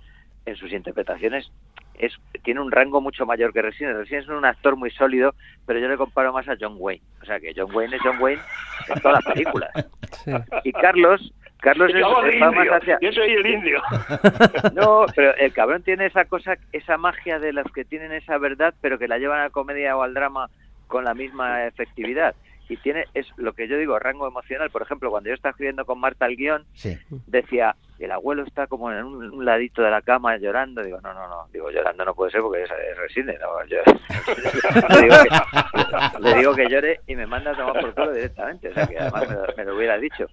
en 0.45 0.55
sus 0.55 0.71
interpretaciones 0.71 1.51
es 1.95 2.13
tiene 2.43 2.61
un 2.61 2.71
rango 2.71 3.01
mucho 3.01 3.25
mayor 3.25 3.51
que 3.53 3.61
Resines. 3.61 3.95
Resines 3.95 4.25
es 4.25 4.29
un 4.29 4.45
actor 4.45 4.75
muy 4.75 4.91
sólido, 4.91 5.33
pero 5.65 5.79
yo 5.79 5.87
le 5.87 5.97
comparo 5.97 6.31
más 6.31 6.47
a 6.47 6.55
John 6.59 6.75
Wayne. 6.77 7.01
O 7.21 7.25
sea 7.25 7.39
que 7.39 7.53
John 7.55 7.73
Wayne 7.75 7.95
es 7.95 8.01
John 8.03 8.21
Wayne 8.21 8.41
en 8.87 9.01
todas 9.01 9.23
las 9.23 9.33
películas. 9.33 9.69
Sí. 10.23 10.31
Y 10.63 10.71
Carlos, 10.71 11.33
Carlos 11.61 11.89
es, 11.89 11.99
Yo 11.99 12.05
hago 12.07 12.21
de 12.21 12.39
va 12.39 12.51
más 12.51 12.57
indio, 12.59 12.75
hacia... 12.75 12.97
yo 13.01 13.11
soy 13.11 13.31
el 13.31 13.45
indio. 13.45 13.81
No, 14.73 15.05
pero 15.15 15.35
el 15.35 15.53
cabrón 15.53 15.81
tiene 15.83 16.05
esa 16.05 16.25
cosa, 16.25 16.55
esa 16.71 16.97
magia 16.97 17.39
de 17.39 17.51
las 17.53 17.65
que 17.71 17.83
tienen 17.85 18.11
esa 18.11 18.37
verdad, 18.37 18.73
pero 18.81 18.97
que 18.99 19.07
la 19.07 19.17
llevan 19.17 19.39
a 19.39 19.43
la 19.45 19.49
comedia 19.49 19.97
o 19.97 20.03
al 20.03 20.13
drama 20.13 20.49
con 20.87 21.03
la 21.03 21.13
misma 21.13 21.65
efectividad. 21.65 22.35
Y 22.69 22.75
tiene, 22.77 23.05
es 23.13 23.25
lo 23.37 23.53
que 23.53 23.67
yo 23.69 23.77
digo, 23.77 23.97
rango 23.97 24.27
emocional. 24.27 24.69
Por 24.69 24.81
ejemplo, 24.81 25.09
cuando 25.09 25.29
yo 25.29 25.35
estaba 25.35 25.51
escribiendo 25.51 25.85
con 25.85 25.99
Marta 26.01 26.25
el 26.25 26.35
guion, 26.35 26.65
Sí. 26.73 26.97
decía, 27.25 27.75
el 27.97 28.11
abuelo 28.11 28.43
está 28.43 28.67
como 28.67 28.91
en 28.91 29.05
un, 29.05 29.31
un 29.33 29.45
ladito 29.45 29.81
de 29.81 29.89
la 29.89 30.01
cama 30.01 30.35
llorando. 30.35 30.83
Digo, 30.83 30.99
no, 31.01 31.13
no, 31.13 31.27
no. 31.29 31.47
Digo, 31.53 31.71
llorando 31.71 32.03
no 32.03 32.13
puede 32.13 32.31
ser 32.31 32.41
porque 32.41 32.63
es, 32.63 32.69
es 32.69 33.25
no, 33.39 33.65
yo- 33.67 33.77
le, 34.89 35.01
digo 35.01 35.15
que, 35.23 36.19
le 36.19 36.33
digo 36.37 36.55
que 36.55 36.67
llore 36.69 36.99
y 37.07 37.15
me 37.15 37.25
manda 37.25 37.51
a 37.51 37.55
tomar 37.55 37.79
por 37.79 37.93
culo 37.93 38.11
directamente. 38.13 38.67
O 38.69 38.73
sea, 38.73 38.85
que 38.85 38.99
además 38.99 39.29
me 39.29 39.35
lo, 39.35 39.45
me 39.55 39.63
lo 39.63 39.75
hubiera 39.77 39.97
dicho. 39.97 40.27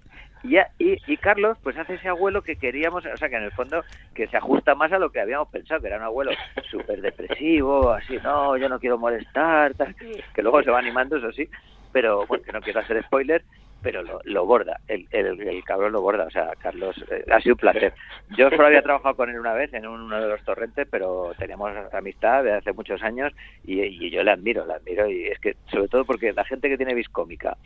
Y, 0.47 0.57
y, 0.77 0.97
y 1.07 1.17
Carlos, 1.17 1.57
pues 1.63 1.75
hace 1.77 1.95
ese 1.95 2.07
abuelo 2.07 2.43
que 2.43 2.55
queríamos, 2.55 3.03
o 3.05 3.17
sea, 3.17 3.29
que 3.29 3.35
en 3.35 3.43
el 3.43 3.51
fondo 3.51 3.83
que 4.13 4.27
se 4.27 4.37
ajusta 4.37 4.75
más 4.75 4.91
a 4.91 4.99
lo 4.99 5.09
que 5.09 5.19
habíamos 5.19 5.47
pensado, 5.49 5.81
que 5.81 5.87
era 5.87 5.97
un 5.97 6.03
abuelo 6.03 6.31
súper 6.69 7.01
depresivo, 7.01 7.91
así, 7.91 8.17
no, 8.23 8.55
yo 8.55 8.69
no 8.69 8.79
quiero 8.79 8.97
molestar, 8.97 9.73
tal, 9.73 9.95
que 9.95 10.43
luego 10.43 10.61
se 10.61 10.69
va 10.69 10.79
animando, 10.79 11.17
eso 11.17 11.31
sí, 11.31 11.49
pero 11.91 12.27
bueno, 12.27 12.43
que 12.43 12.51
no 12.51 12.61
quiero 12.61 12.79
hacer 12.79 13.03
spoiler, 13.05 13.43
pero 13.81 14.03
lo, 14.03 14.19
lo 14.23 14.45
borda, 14.45 14.79
el, 14.87 15.07
el, 15.11 15.41
el 15.41 15.63
cabrón 15.63 15.93
lo 15.93 16.01
borda, 16.01 16.25
o 16.25 16.31
sea, 16.31 16.51
Carlos, 16.59 16.95
eh, 17.09 17.23
ha 17.31 17.39
sido 17.39 17.53
un 17.53 17.59
placer. 17.59 17.93
Yo 18.37 18.49
solo 18.49 18.67
había 18.67 18.81
trabajado 18.81 19.15
con 19.15 19.29
él 19.29 19.39
una 19.39 19.53
vez 19.53 19.73
en 19.73 19.87
uno 19.87 20.19
de 20.19 20.27
los 20.27 20.43
torrentes, 20.43 20.87
pero 20.89 21.33
teníamos 21.37 21.71
amistad 21.93 22.43
de 22.43 22.53
hace 22.53 22.73
muchos 22.73 23.01
años 23.01 23.33
y, 23.63 23.81
y 23.81 24.09
yo 24.11 24.23
le 24.23 24.31
admiro, 24.31 24.65
le 24.65 24.73
admiro, 24.73 25.07
y 25.07 25.25
es 25.25 25.39
que, 25.39 25.55
sobre 25.71 25.87
todo 25.87 26.05
porque 26.05 26.33
la 26.33 26.45
gente 26.45 26.69
que 26.69 26.77
tiene 26.77 26.93
vis 26.93 27.09
cómica 27.09 27.57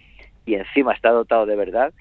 y 0.45 0.55
encima 0.55 0.93
está 0.93 1.12
dotado 1.12 1.45
de 1.45 1.55
verdad, 1.55 1.93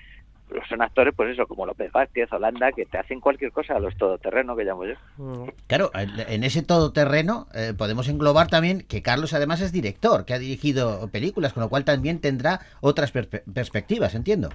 pues 0.48 0.62
son 0.68 0.82
actores, 0.82 1.14
pues 1.14 1.30
eso, 1.30 1.46
como 1.46 1.66
López 1.66 1.92
Vázquez, 1.92 2.32
Holanda, 2.32 2.72
que 2.72 2.86
te 2.86 2.98
hacen 2.98 3.20
cualquier 3.20 3.52
cosa 3.52 3.76
a 3.76 3.80
los 3.80 3.96
todoterrenos 3.96 4.56
que 4.56 4.64
llamo 4.64 4.84
yo. 4.84 4.94
Mm. 5.16 5.48
Claro, 5.66 5.90
en 5.94 6.44
ese 6.44 6.62
todoterreno 6.62 7.46
eh, 7.54 7.74
podemos 7.76 8.08
englobar 8.08 8.48
también 8.48 8.82
que 8.82 9.02
Carlos 9.02 9.32
además 9.34 9.60
es 9.60 9.72
director, 9.72 10.24
que 10.24 10.34
ha 10.34 10.38
dirigido 10.38 11.08
películas, 11.08 11.52
con 11.52 11.62
lo 11.62 11.68
cual 11.68 11.84
también 11.84 12.20
tendrá 12.20 12.60
otras 12.80 13.12
perspe- 13.14 13.42
perspectivas, 13.52 14.14
entiendo. 14.14 14.50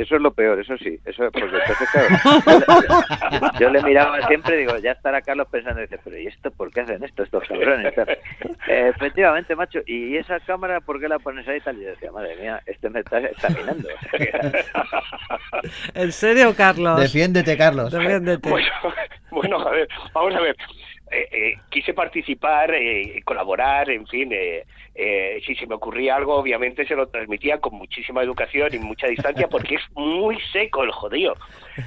Eso 0.00 0.16
es 0.16 0.22
lo 0.22 0.32
peor, 0.32 0.58
eso 0.58 0.76
sí. 0.78 0.98
Eso 1.04 1.26
es 1.26 1.30
porque 1.32 1.56
entonces, 1.56 1.88
claro, 1.90 2.08
yo, 2.46 3.30
le, 3.30 3.58
yo 3.60 3.70
le 3.70 3.82
miraba 3.82 4.26
siempre 4.28 4.56
y 4.56 4.58
digo, 4.60 4.78
ya 4.78 4.92
estará 4.92 5.20
Carlos 5.20 5.46
pensando, 5.50 5.80
y 5.80 5.82
dice, 5.84 5.98
pero 6.02 6.16
¿y 6.18 6.26
esto 6.26 6.50
por 6.52 6.70
qué 6.72 6.80
hacen 6.80 7.04
esto 7.04 7.22
estos 7.22 7.44
cabrones? 7.46 7.92
Eh, 8.66 8.92
efectivamente, 8.96 9.54
macho, 9.54 9.80
¿y 9.86 10.16
esa 10.16 10.40
cámara 10.40 10.80
por 10.80 10.98
qué 11.00 11.08
la 11.08 11.18
pones 11.18 11.46
ahí 11.48 11.58
y 11.58 11.60
tal? 11.60 11.76
Y 11.78 11.82
yo 11.84 11.90
decía, 11.90 12.10
madre 12.12 12.34
mía, 12.36 12.62
este 12.66 12.88
me 12.88 13.00
está 13.00 13.18
examinando. 13.18 13.88
O 13.88 14.00
sea, 14.00 14.18
que- 14.18 14.64
¿En 15.94 16.12
serio, 16.12 16.54
Carlos? 16.56 16.98
Defiéndete, 17.00 17.56
Carlos. 17.58 17.92
Defiéndete. 17.92 18.48
Bueno, 18.48 18.68
bueno, 19.30 19.60
a 19.60 19.70
ver, 19.70 19.88
vamos 20.14 20.34
a 20.34 20.40
ver. 20.40 20.56
Eh, 21.10 21.28
eh, 21.32 21.54
quise 21.70 21.92
participar, 21.94 22.72
eh, 22.74 23.20
colaborar, 23.24 23.90
en 23.90 24.06
fin, 24.06 24.30
eh, 24.32 24.64
eh, 24.94 25.40
si 25.46 25.54
se 25.54 25.66
me 25.66 25.74
ocurría 25.74 26.16
algo, 26.16 26.36
obviamente 26.36 26.86
se 26.86 26.94
lo 26.94 27.08
transmitía 27.08 27.58
con 27.58 27.74
muchísima 27.74 28.22
educación 28.22 28.74
y 28.74 28.78
mucha 28.78 29.06
distancia, 29.08 29.48
porque 29.48 29.76
es 29.76 29.82
muy 29.94 30.38
seco 30.52 30.82
el 30.84 30.90
jodido. 30.92 31.34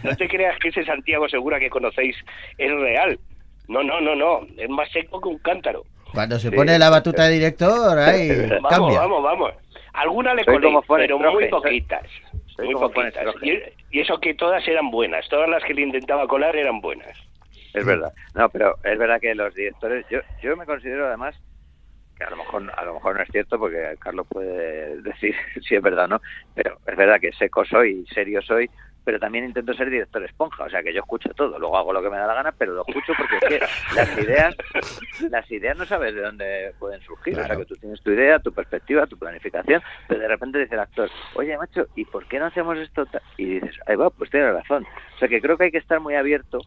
No 0.03 0.15
te 0.15 0.27
creas 0.27 0.57
que 0.59 0.69
ese 0.69 0.83
Santiago 0.85 1.27
Segura 1.29 1.59
que 1.59 1.69
conocéis 1.69 2.15
es 2.57 2.71
real. 2.71 3.19
No, 3.67 3.81
no, 3.83 4.01
no, 4.01 4.15
no, 4.15 4.41
es 4.57 4.69
más 4.69 4.89
seco 4.91 5.21
que 5.21 5.29
un 5.29 5.37
cántaro. 5.39 5.83
Cuando 6.13 6.37
se 6.37 6.49
Sí, 6.49 6.55
pone 6.55 6.77
la 6.77 6.89
batuta 6.89 7.23
de 7.27 7.33
director, 7.33 7.97
ahí 7.97 8.29
Vamos, 8.61 8.69
cambia. 8.69 8.99
vamos, 8.99 9.23
vamos. 9.23 9.53
Alguna 9.93 10.33
le 10.33 10.43
Soy 10.43 10.55
colé, 10.59 10.79
pero 11.07 11.19
muy 11.19 11.47
poquitas. 11.49 12.03
soy 12.55 12.65
Muy 12.65 12.75
poquitas. 12.75 13.25
Y 13.91 13.99
eso 13.99 14.19
que 14.19 14.33
todas 14.33 14.67
eran 14.67 14.89
buenas, 14.91 15.27
todas 15.29 15.47
las 15.49 15.63
que 15.63 15.73
le 15.73 15.81
intentaba 15.83 16.27
colar 16.27 16.55
eran 16.55 16.81
buenas. 16.81 17.17
Es 17.73 17.85
verdad. 17.85 18.13
No, 18.35 18.49
pero 18.49 18.77
es 18.83 18.97
verdad 18.97 19.19
que 19.19 19.33
los 19.35 19.53
directores, 19.53 20.05
yo, 20.09 20.19
yo 20.41 20.55
me 20.55 20.65
considero 20.65 21.07
además 21.07 21.35
que 22.15 22.23
a 22.23 22.29
lo 22.29 22.37
mejor 22.37 22.71
a 22.77 22.85
lo 22.85 22.93
mejor 22.93 23.15
no 23.15 23.23
es 23.23 23.29
cierto 23.31 23.57
porque 23.57 23.95
Carlos 23.99 24.27
puede 24.29 25.01
decir 25.01 25.35
si 25.67 25.75
es 25.75 25.81
verdad 25.81 26.05
o 26.05 26.09
no, 26.09 26.21
pero 26.53 26.79
es 26.85 26.95
verdad 26.95 27.19
que 27.19 27.31
seco 27.33 27.65
soy, 27.65 28.05
serio 28.13 28.41
soy, 28.41 28.69
pero 29.03 29.19
también 29.19 29.45
intento 29.45 29.73
ser 29.73 29.89
director 29.89 30.23
esponja, 30.23 30.63
o 30.63 30.69
sea 30.69 30.81
que 30.81 30.93
yo 30.93 30.99
escucho 30.99 31.29
todo, 31.35 31.59
luego 31.59 31.77
hago 31.77 31.91
lo 31.91 32.01
que 32.01 32.09
me 32.09 32.17
da 32.17 32.27
la 32.27 32.35
gana, 32.35 32.51
pero 32.51 32.73
lo 32.73 32.85
escucho 32.87 33.13
porque 33.17 33.37
es 33.37 33.43
que 33.49 33.95
las 33.95 34.17
ideas, 34.17 34.55
las 35.29 35.51
ideas 35.51 35.77
no 35.77 35.85
sabes 35.85 36.15
de 36.15 36.21
dónde 36.21 36.73
pueden 36.79 37.01
surgir, 37.01 37.37
o 37.39 37.45
sea 37.45 37.55
que 37.55 37.65
tú 37.65 37.75
tienes 37.75 38.01
tu 38.01 38.11
idea, 38.11 38.39
tu 38.39 38.53
perspectiva, 38.53 39.07
tu 39.07 39.17
planificación, 39.17 39.81
pero 40.07 40.21
de 40.21 40.27
repente 40.27 40.59
dice 40.59 40.75
el 40.75 40.81
actor, 40.81 41.09
oye 41.35 41.57
macho, 41.57 41.87
¿y 41.95 42.05
por 42.05 42.27
qué 42.27 42.39
no 42.39 42.45
hacemos 42.45 42.77
esto? 42.77 43.05
ta-?" 43.07 43.21
Y 43.37 43.59
dices, 43.59 43.75
ahí 43.87 43.95
va, 43.95 44.09
pues 44.09 44.29
tienes 44.29 44.53
razón. 44.53 44.85
O 45.15 45.17
sea 45.17 45.27
que 45.27 45.41
creo 45.41 45.57
que 45.57 45.65
hay 45.65 45.71
que 45.71 45.79
estar 45.79 45.99
muy 45.99 46.15
abierto 46.15 46.59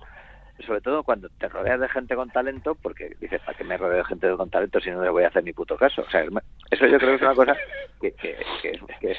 sobre 0.65 0.81
todo 0.81 1.03
cuando 1.03 1.29
te 1.39 1.49
rodeas 1.49 1.81
de 1.81 1.89
gente 1.89 2.15
con 2.15 2.31
talento, 2.31 2.77
porque 2.77 3.11
dices, 3.21 3.41
¿para 3.43 3.57
qué 3.59 3.65
me 3.65 3.77
rodeo 3.77 3.99
de 3.99 4.05
gente 4.05 4.31
con 4.37 4.49
talento 4.51 4.81
si 4.81 4.91
no 4.91 5.03
le 5.03 5.11
voy 5.11 5.25
a 5.25 5.29
hacer 5.29 5.45
ni 5.45 5.53
puto 5.53 5.77
caso? 5.77 6.03
O 6.03 6.11
sea, 6.11 6.23
es- 6.23 6.31
eso 6.71 6.87
yo 6.87 6.99
creo 6.99 7.11
que 7.11 7.17
es 7.17 7.23
una 7.23 7.35
cosa 7.35 7.57
que, 8.01 8.13
que, 8.13 8.37
que 8.63 8.81
que 9.01 9.11
es- 9.13 9.19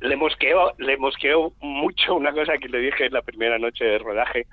le 0.00 0.16
mosqueó, 0.16 0.72
le 0.78 0.96
mosqueó 0.96 1.52
mucho 1.60 2.14
una 2.14 2.32
cosa 2.32 2.58
que 2.58 2.68
le 2.68 2.78
dije 2.78 3.06
en 3.06 3.12
la 3.12 3.22
primera 3.22 3.58
noche 3.58 3.84
de 3.84 3.98
rodaje, 3.98 4.46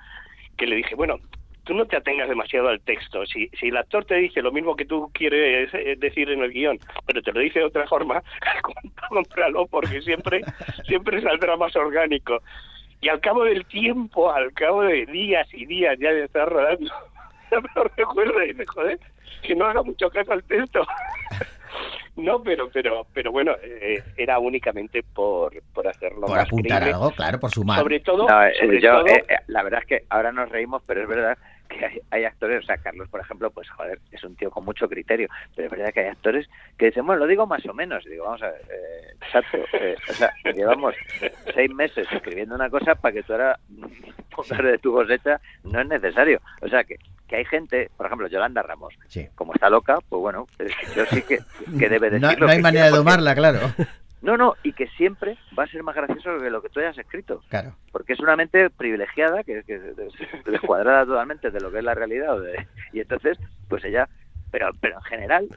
que 0.56 0.66
le 0.66 0.76
dije, 0.76 0.94
bueno, 0.94 1.18
tú 1.64 1.74
no 1.74 1.86
te 1.86 1.96
atengas 1.96 2.28
demasiado 2.28 2.68
al 2.68 2.80
texto. 2.82 3.24
Si, 3.26 3.48
si 3.58 3.68
el 3.68 3.76
actor 3.76 4.04
te 4.04 4.14
dice 4.16 4.42
lo 4.42 4.50
mismo 4.52 4.74
que 4.76 4.84
tú 4.86 5.10
quieres 5.12 5.72
eh, 5.74 5.96
decir 5.98 6.30
en 6.30 6.42
el 6.42 6.52
guion, 6.52 6.78
pero 7.06 7.22
te 7.22 7.32
lo 7.32 7.40
dice 7.40 7.58
de 7.60 7.64
otra 7.66 7.86
forma, 7.86 8.22
cómpralo 9.08 9.66
porque 9.66 10.00
siempre, 10.02 10.40
siempre 10.86 11.20
saldrá 11.20 11.56
más 11.56 11.74
orgánico. 11.76 12.42
Y 13.00 13.08
al 13.08 13.20
cabo 13.20 13.44
del 13.44 13.64
tiempo, 13.66 14.30
al 14.30 14.52
cabo 14.52 14.82
de 14.82 15.06
días 15.06 15.48
y 15.52 15.64
días 15.66 15.96
ya 15.98 16.12
de 16.12 16.24
estar 16.24 16.48
rodando, 16.48 16.92
me 17.50 17.60
lo 17.74 17.84
recuerda 17.96 18.44
y 18.44 18.48
dice, 18.48 18.66
joder, 18.66 19.00
que 19.42 19.54
no 19.54 19.64
haga 19.66 19.82
mucho 19.82 20.10
caso 20.10 20.32
al 20.32 20.44
texto. 20.44 20.86
No, 22.16 22.42
pero 22.42 22.68
pero 22.70 23.06
pero 23.14 23.30
bueno, 23.30 23.52
eh, 23.62 24.02
era 24.16 24.40
únicamente 24.40 25.02
por, 25.04 25.52
por 25.72 25.86
hacerlo 25.86 26.22
Por 26.22 26.36
más 26.36 26.46
apuntar 26.46 26.80
creíble. 26.80 26.94
algo, 26.94 27.12
claro, 27.12 27.38
por 27.38 27.50
sumar. 27.52 27.78
Sobre 27.78 28.00
todo, 28.00 28.28
No, 28.28 28.42
eh, 28.44 28.52
sobre 28.60 28.80
yo, 28.80 28.90
todo- 29.04 29.06
eh, 29.06 29.24
eh, 29.28 29.36
la 29.46 29.62
verdad 29.62 29.80
es 29.80 29.86
que 29.86 30.04
ahora 30.10 30.32
nos 30.32 30.48
reímos, 30.50 30.82
pero 30.86 31.02
es 31.02 31.08
verdad 31.08 31.38
que 31.70 31.86
hay, 31.86 32.00
hay 32.10 32.24
actores, 32.24 32.62
o 32.64 32.66
sea, 32.66 32.76
Carlos, 32.78 33.08
por 33.08 33.20
ejemplo, 33.20 33.50
pues 33.50 33.70
joder, 33.70 33.98
es 34.12 34.22
un 34.24 34.34
tío 34.36 34.50
con 34.50 34.64
mucho 34.64 34.88
criterio, 34.88 35.28
pero 35.56 35.66
es 35.66 35.72
verdad 35.72 35.92
que 35.94 36.00
hay 36.00 36.08
actores 36.08 36.48
que 36.76 36.86
dicen, 36.86 37.06
bueno, 37.06 37.20
lo 37.20 37.26
digo 37.26 37.46
más 37.46 37.64
o 37.66 37.72
menos, 37.72 38.04
digo, 38.04 38.24
vamos 38.24 38.42
a 38.42 38.50
ver, 38.50 38.60
eh, 38.70 39.14
exacto, 39.22 39.58
eh, 39.74 39.96
o 40.08 40.12
sea, 40.12 40.32
llevamos 40.54 40.94
seis 41.54 41.70
meses 41.72 42.06
escribiendo 42.12 42.54
una 42.54 42.68
cosa 42.68 42.94
para 42.94 43.14
que 43.14 43.22
tú 43.22 43.32
ahora 43.32 43.58
pongas 44.34 44.62
de 44.62 44.78
tu 44.78 44.92
cosecha, 44.92 45.40
no 45.64 45.80
es 45.80 45.88
necesario, 45.88 46.40
o 46.60 46.68
sea, 46.68 46.84
que, 46.84 46.96
que 47.28 47.36
hay 47.36 47.44
gente, 47.44 47.90
por 47.96 48.06
ejemplo, 48.06 48.26
Yolanda 48.28 48.62
Ramos, 48.62 48.94
Sí. 49.08 49.28
como 49.34 49.54
está 49.54 49.70
loca, 49.70 49.98
pues 50.08 50.20
bueno, 50.20 50.46
yo 50.96 51.06
sí 51.06 51.22
que, 51.22 51.38
que 51.78 51.88
debe 51.88 52.10
decir 52.10 52.38
No, 52.38 52.46
no 52.46 52.52
hay 52.52 52.60
manera 52.60 52.86
de 52.86 52.90
porque- 52.90 52.98
domarla, 53.04 53.34
claro. 53.34 53.58
No, 54.22 54.36
no, 54.36 54.54
y 54.62 54.74
que 54.74 54.86
siempre 54.88 55.38
va 55.58 55.64
a 55.64 55.66
ser 55.66 55.82
más 55.82 55.94
gracioso 55.96 56.38
que 56.38 56.50
lo 56.50 56.60
que 56.60 56.68
tú 56.68 56.80
hayas 56.80 56.98
escrito 56.98 57.42
Claro. 57.48 57.74
porque 57.90 58.12
es 58.12 58.20
una 58.20 58.36
mente 58.36 58.68
privilegiada 58.70 59.42
que, 59.44 59.62
que 59.64 59.76
es 59.76 60.44
descuadrada 60.44 61.06
totalmente 61.06 61.50
de 61.50 61.60
lo 61.60 61.70
que 61.70 61.78
es 61.78 61.84
la 61.84 61.94
realidad 61.94 62.38
de- 62.40 62.66
y 62.92 63.00
entonces 63.00 63.38
pues 63.68 63.82
ella 63.84 64.08
pero 64.50 64.70
pero 64.80 64.96
en 64.96 65.02
general 65.02 65.48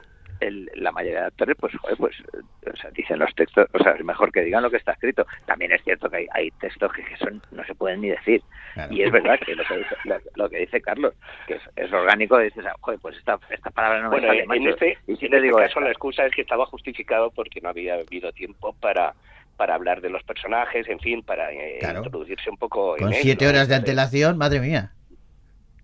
el- 0.46 0.70
la 0.74 0.92
mayoría 0.92 1.20
de 1.22 1.26
actores 1.26 1.56
pues 1.58 1.74
joder, 1.76 1.96
pues 1.96 2.14
eh, 2.32 2.70
o 2.72 2.76
sea, 2.76 2.90
dicen 2.90 3.18
los 3.18 3.34
textos 3.34 3.66
o 3.72 3.78
sea 3.82 3.92
es 3.92 4.04
mejor 4.04 4.30
que 4.32 4.42
digan 4.42 4.62
lo 4.62 4.70
que 4.70 4.76
está 4.78 4.92
escrito 4.92 5.26
también 5.46 5.72
es 5.72 5.82
cierto 5.84 6.08
que 6.10 6.16
hay, 6.18 6.26
hay 6.32 6.50
textos 6.52 6.92
que, 6.92 7.04
que 7.04 7.16
son 7.16 7.42
no 7.52 7.64
se 7.64 7.74
pueden 7.74 8.00
ni 8.00 8.08
decir 8.10 8.42
Claro. 8.74 8.92
y 8.92 9.02
es 9.02 9.12
verdad 9.12 9.38
que 9.38 9.54
lo 9.54 9.64
que 9.64 9.76
dice, 9.78 9.96
lo, 10.04 10.16
lo 10.34 10.48
que 10.50 10.58
dice 10.58 10.80
Carlos 10.80 11.14
que 11.46 11.54
es, 11.54 11.62
es 11.76 11.92
orgánico 11.92 12.40
y 12.40 12.44
dices 12.44 12.64
joder 12.80 12.98
pues 13.00 13.16
esta, 13.16 13.38
esta 13.50 13.70
palabra 13.70 13.98
no 14.02 14.10
me 14.10 14.16
bueno, 14.20 14.28
sale 14.28 14.42
en 14.58 14.68
este, 14.68 14.98
y 15.06 15.16
si 15.16 15.26
en 15.26 15.30
te 15.30 15.36
este 15.36 15.40
digo 15.42 15.56
caso 15.58 15.68
esta. 15.68 15.80
la 15.80 15.90
excusa 15.90 16.26
es 16.26 16.34
que 16.34 16.42
estaba 16.42 16.66
justificado 16.66 17.30
porque 17.30 17.60
no 17.60 17.68
había 17.70 17.94
habido 17.94 18.32
tiempo 18.32 18.74
para 18.80 19.14
para 19.56 19.76
hablar 19.76 20.00
de 20.00 20.10
los 20.10 20.20
personajes, 20.24 20.88
en 20.88 20.98
fin, 20.98 21.22
para 21.22 21.52
eh, 21.52 21.76
Claro. 21.78 21.98
introducirse 22.02 22.50
un 22.50 22.56
poco 22.56 22.96
Con 22.96 23.06
en 23.12 23.14
él, 23.14 23.22
siete 23.22 23.44
¿no? 23.44 23.50
horas 23.50 23.68
de 23.68 23.76
antelación, 23.76 24.36
madre 24.36 24.58
mía. 24.58 24.90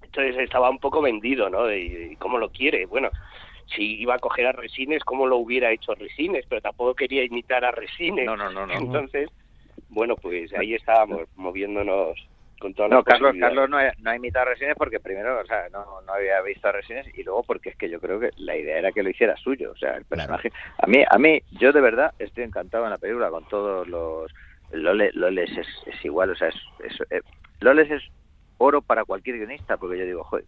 Entonces 0.02 0.36
estaba 0.38 0.68
un 0.70 0.80
poco 0.80 1.00
vendido, 1.00 1.48
¿no? 1.48 1.66
De, 1.66 2.16
cómo 2.18 2.38
lo 2.38 2.50
quiere. 2.50 2.84
Bueno, 2.86 3.10
si 3.74 4.00
iba 4.00 4.14
a 4.14 4.18
coger 4.18 4.46
a 4.46 4.52
Resines, 4.52 5.04
¿cómo 5.04 5.26
lo 5.26 5.36
hubiera 5.36 5.70
hecho 5.70 5.94
Resines? 5.94 6.44
Pero 6.48 6.60
tampoco 6.60 6.94
quería 6.94 7.24
imitar 7.24 7.64
a 7.64 7.70
Resines. 7.70 8.26
no 8.26 8.36
no 8.36 8.50
no 8.50 8.66
no 8.66 8.72
Entonces, 8.74 9.28
bueno, 9.88 10.16
pues 10.16 10.52
ahí 10.54 10.74
estábamos 10.74 11.22
moviéndonos 11.36 12.18
con 12.60 12.74
todas 12.74 12.90
No, 12.90 12.96
las 12.96 13.04
Carlos. 13.04 13.34
Carlos 13.40 13.70
no 13.70 13.78
ha, 13.78 13.92
no 13.98 14.10
ha 14.10 14.16
imitado 14.16 14.46
a 14.46 14.50
Resines 14.50 14.76
porque 14.76 15.00
primero, 15.00 15.40
o 15.40 15.44
sea, 15.46 15.68
no, 15.70 16.00
no 16.02 16.12
había 16.12 16.40
visto 16.42 16.68
a 16.68 16.72
Resines 16.72 17.06
y 17.16 17.22
luego 17.22 17.42
porque 17.44 17.70
es 17.70 17.76
que 17.76 17.88
yo 17.88 18.00
creo 18.00 18.20
que 18.20 18.30
la 18.36 18.56
idea 18.56 18.78
era 18.78 18.92
que 18.92 19.02
lo 19.02 19.10
hiciera 19.10 19.36
suyo, 19.36 19.72
o 19.72 19.76
sea, 19.76 19.96
el 19.96 20.04
personaje. 20.04 20.52
A 20.78 20.86
mí, 20.86 21.02
a 21.08 21.18
mí, 21.18 21.40
yo 21.52 21.72
de 21.72 21.80
verdad 21.80 22.12
estoy 22.18 22.44
encantado 22.44 22.84
en 22.84 22.90
la 22.90 22.98
película 22.98 23.30
con 23.30 23.46
todos 23.48 23.88
los 23.88 24.30
Lole, 24.72 25.10
Loles 25.14 25.50
es, 25.56 25.66
es 25.86 26.04
igual, 26.04 26.30
o 26.30 26.34
sea, 26.36 26.48
es, 26.48 26.56
es- 26.84 27.00
eh, 27.10 27.22
Loles 27.60 27.90
es 27.90 28.02
oro 28.58 28.82
para 28.82 29.04
cualquier 29.04 29.36
guionista 29.36 29.76
porque 29.78 29.98
yo 29.98 30.04
digo, 30.04 30.22
joder. 30.24 30.44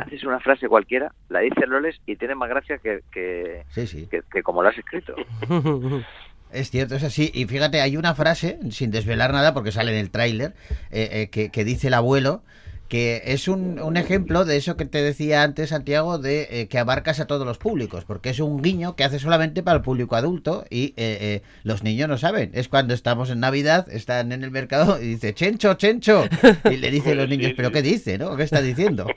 Haces 0.00 0.24
una 0.24 0.40
frase 0.40 0.68
cualquiera, 0.68 1.12
la 1.28 1.40
dice 1.40 1.66
Loles 1.66 1.96
y 2.06 2.16
tiene 2.16 2.34
más 2.34 2.48
gracia 2.48 2.78
que, 2.78 3.00
que, 3.12 3.64
Sí, 3.70 3.86
sí. 3.86 4.06
que, 4.10 4.22
que 4.30 4.42
como 4.42 4.62
lo 4.62 4.68
has 4.68 4.78
escrito. 4.78 5.14
Es 6.50 6.70
cierto, 6.70 6.94
es 6.94 7.04
así. 7.04 7.30
Y 7.34 7.44
fíjate, 7.44 7.82
hay 7.82 7.98
una 7.98 8.14
frase, 8.14 8.58
sin 8.70 8.90
desvelar 8.90 9.34
nada, 9.34 9.52
porque 9.52 9.70
sale 9.70 9.92
en 9.92 9.98
el 9.98 10.10
tráiler, 10.10 10.54
eh, 10.90 11.08
eh, 11.12 11.28
que, 11.28 11.50
que 11.50 11.62
dice 11.62 11.88
el 11.88 11.94
abuelo, 11.94 12.42
que 12.88 13.20
es 13.26 13.48
un, 13.48 13.78
un 13.80 13.98
ejemplo 13.98 14.46
de 14.46 14.56
eso 14.56 14.76
que 14.78 14.86
te 14.86 15.02
decía 15.02 15.42
antes, 15.42 15.68
Santiago, 15.68 16.18
de 16.18 16.48
eh, 16.50 16.68
que 16.68 16.78
abarcas 16.78 17.20
a 17.20 17.26
todos 17.26 17.46
los 17.46 17.58
públicos, 17.58 18.06
porque 18.06 18.30
es 18.30 18.40
un 18.40 18.62
guiño 18.62 18.96
que 18.96 19.04
hace 19.04 19.18
solamente 19.18 19.62
para 19.62 19.76
el 19.76 19.82
público 19.82 20.16
adulto 20.16 20.64
y 20.70 20.94
eh, 20.96 21.18
eh, 21.20 21.42
los 21.64 21.82
niños 21.82 22.08
no 22.08 22.16
saben. 22.16 22.50
Es 22.54 22.68
cuando 22.68 22.94
estamos 22.94 23.28
en 23.28 23.40
Navidad, 23.40 23.86
están 23.90 24.32
en 24.32 24.42
el 24.42 24.50
mercado 24.50 24.98
y 25.02 25.04
dice, 25.06 25.34
Chencho, 25.34 25.74
Chencho. 25.74 26.24
Y 26.70 26.78
le 26.78 26.90
dicen 26.90 27.18
los 27.18 27.28
niños. 27.28 27.52
¿pero 27.54 27.70
qué 27.72 27.82
dice? 27.82 28.16
¿no? 28.16 28.36
¿Qué 28.36 28.44
está 28.44 28.62
diciendo? 28.62 29.06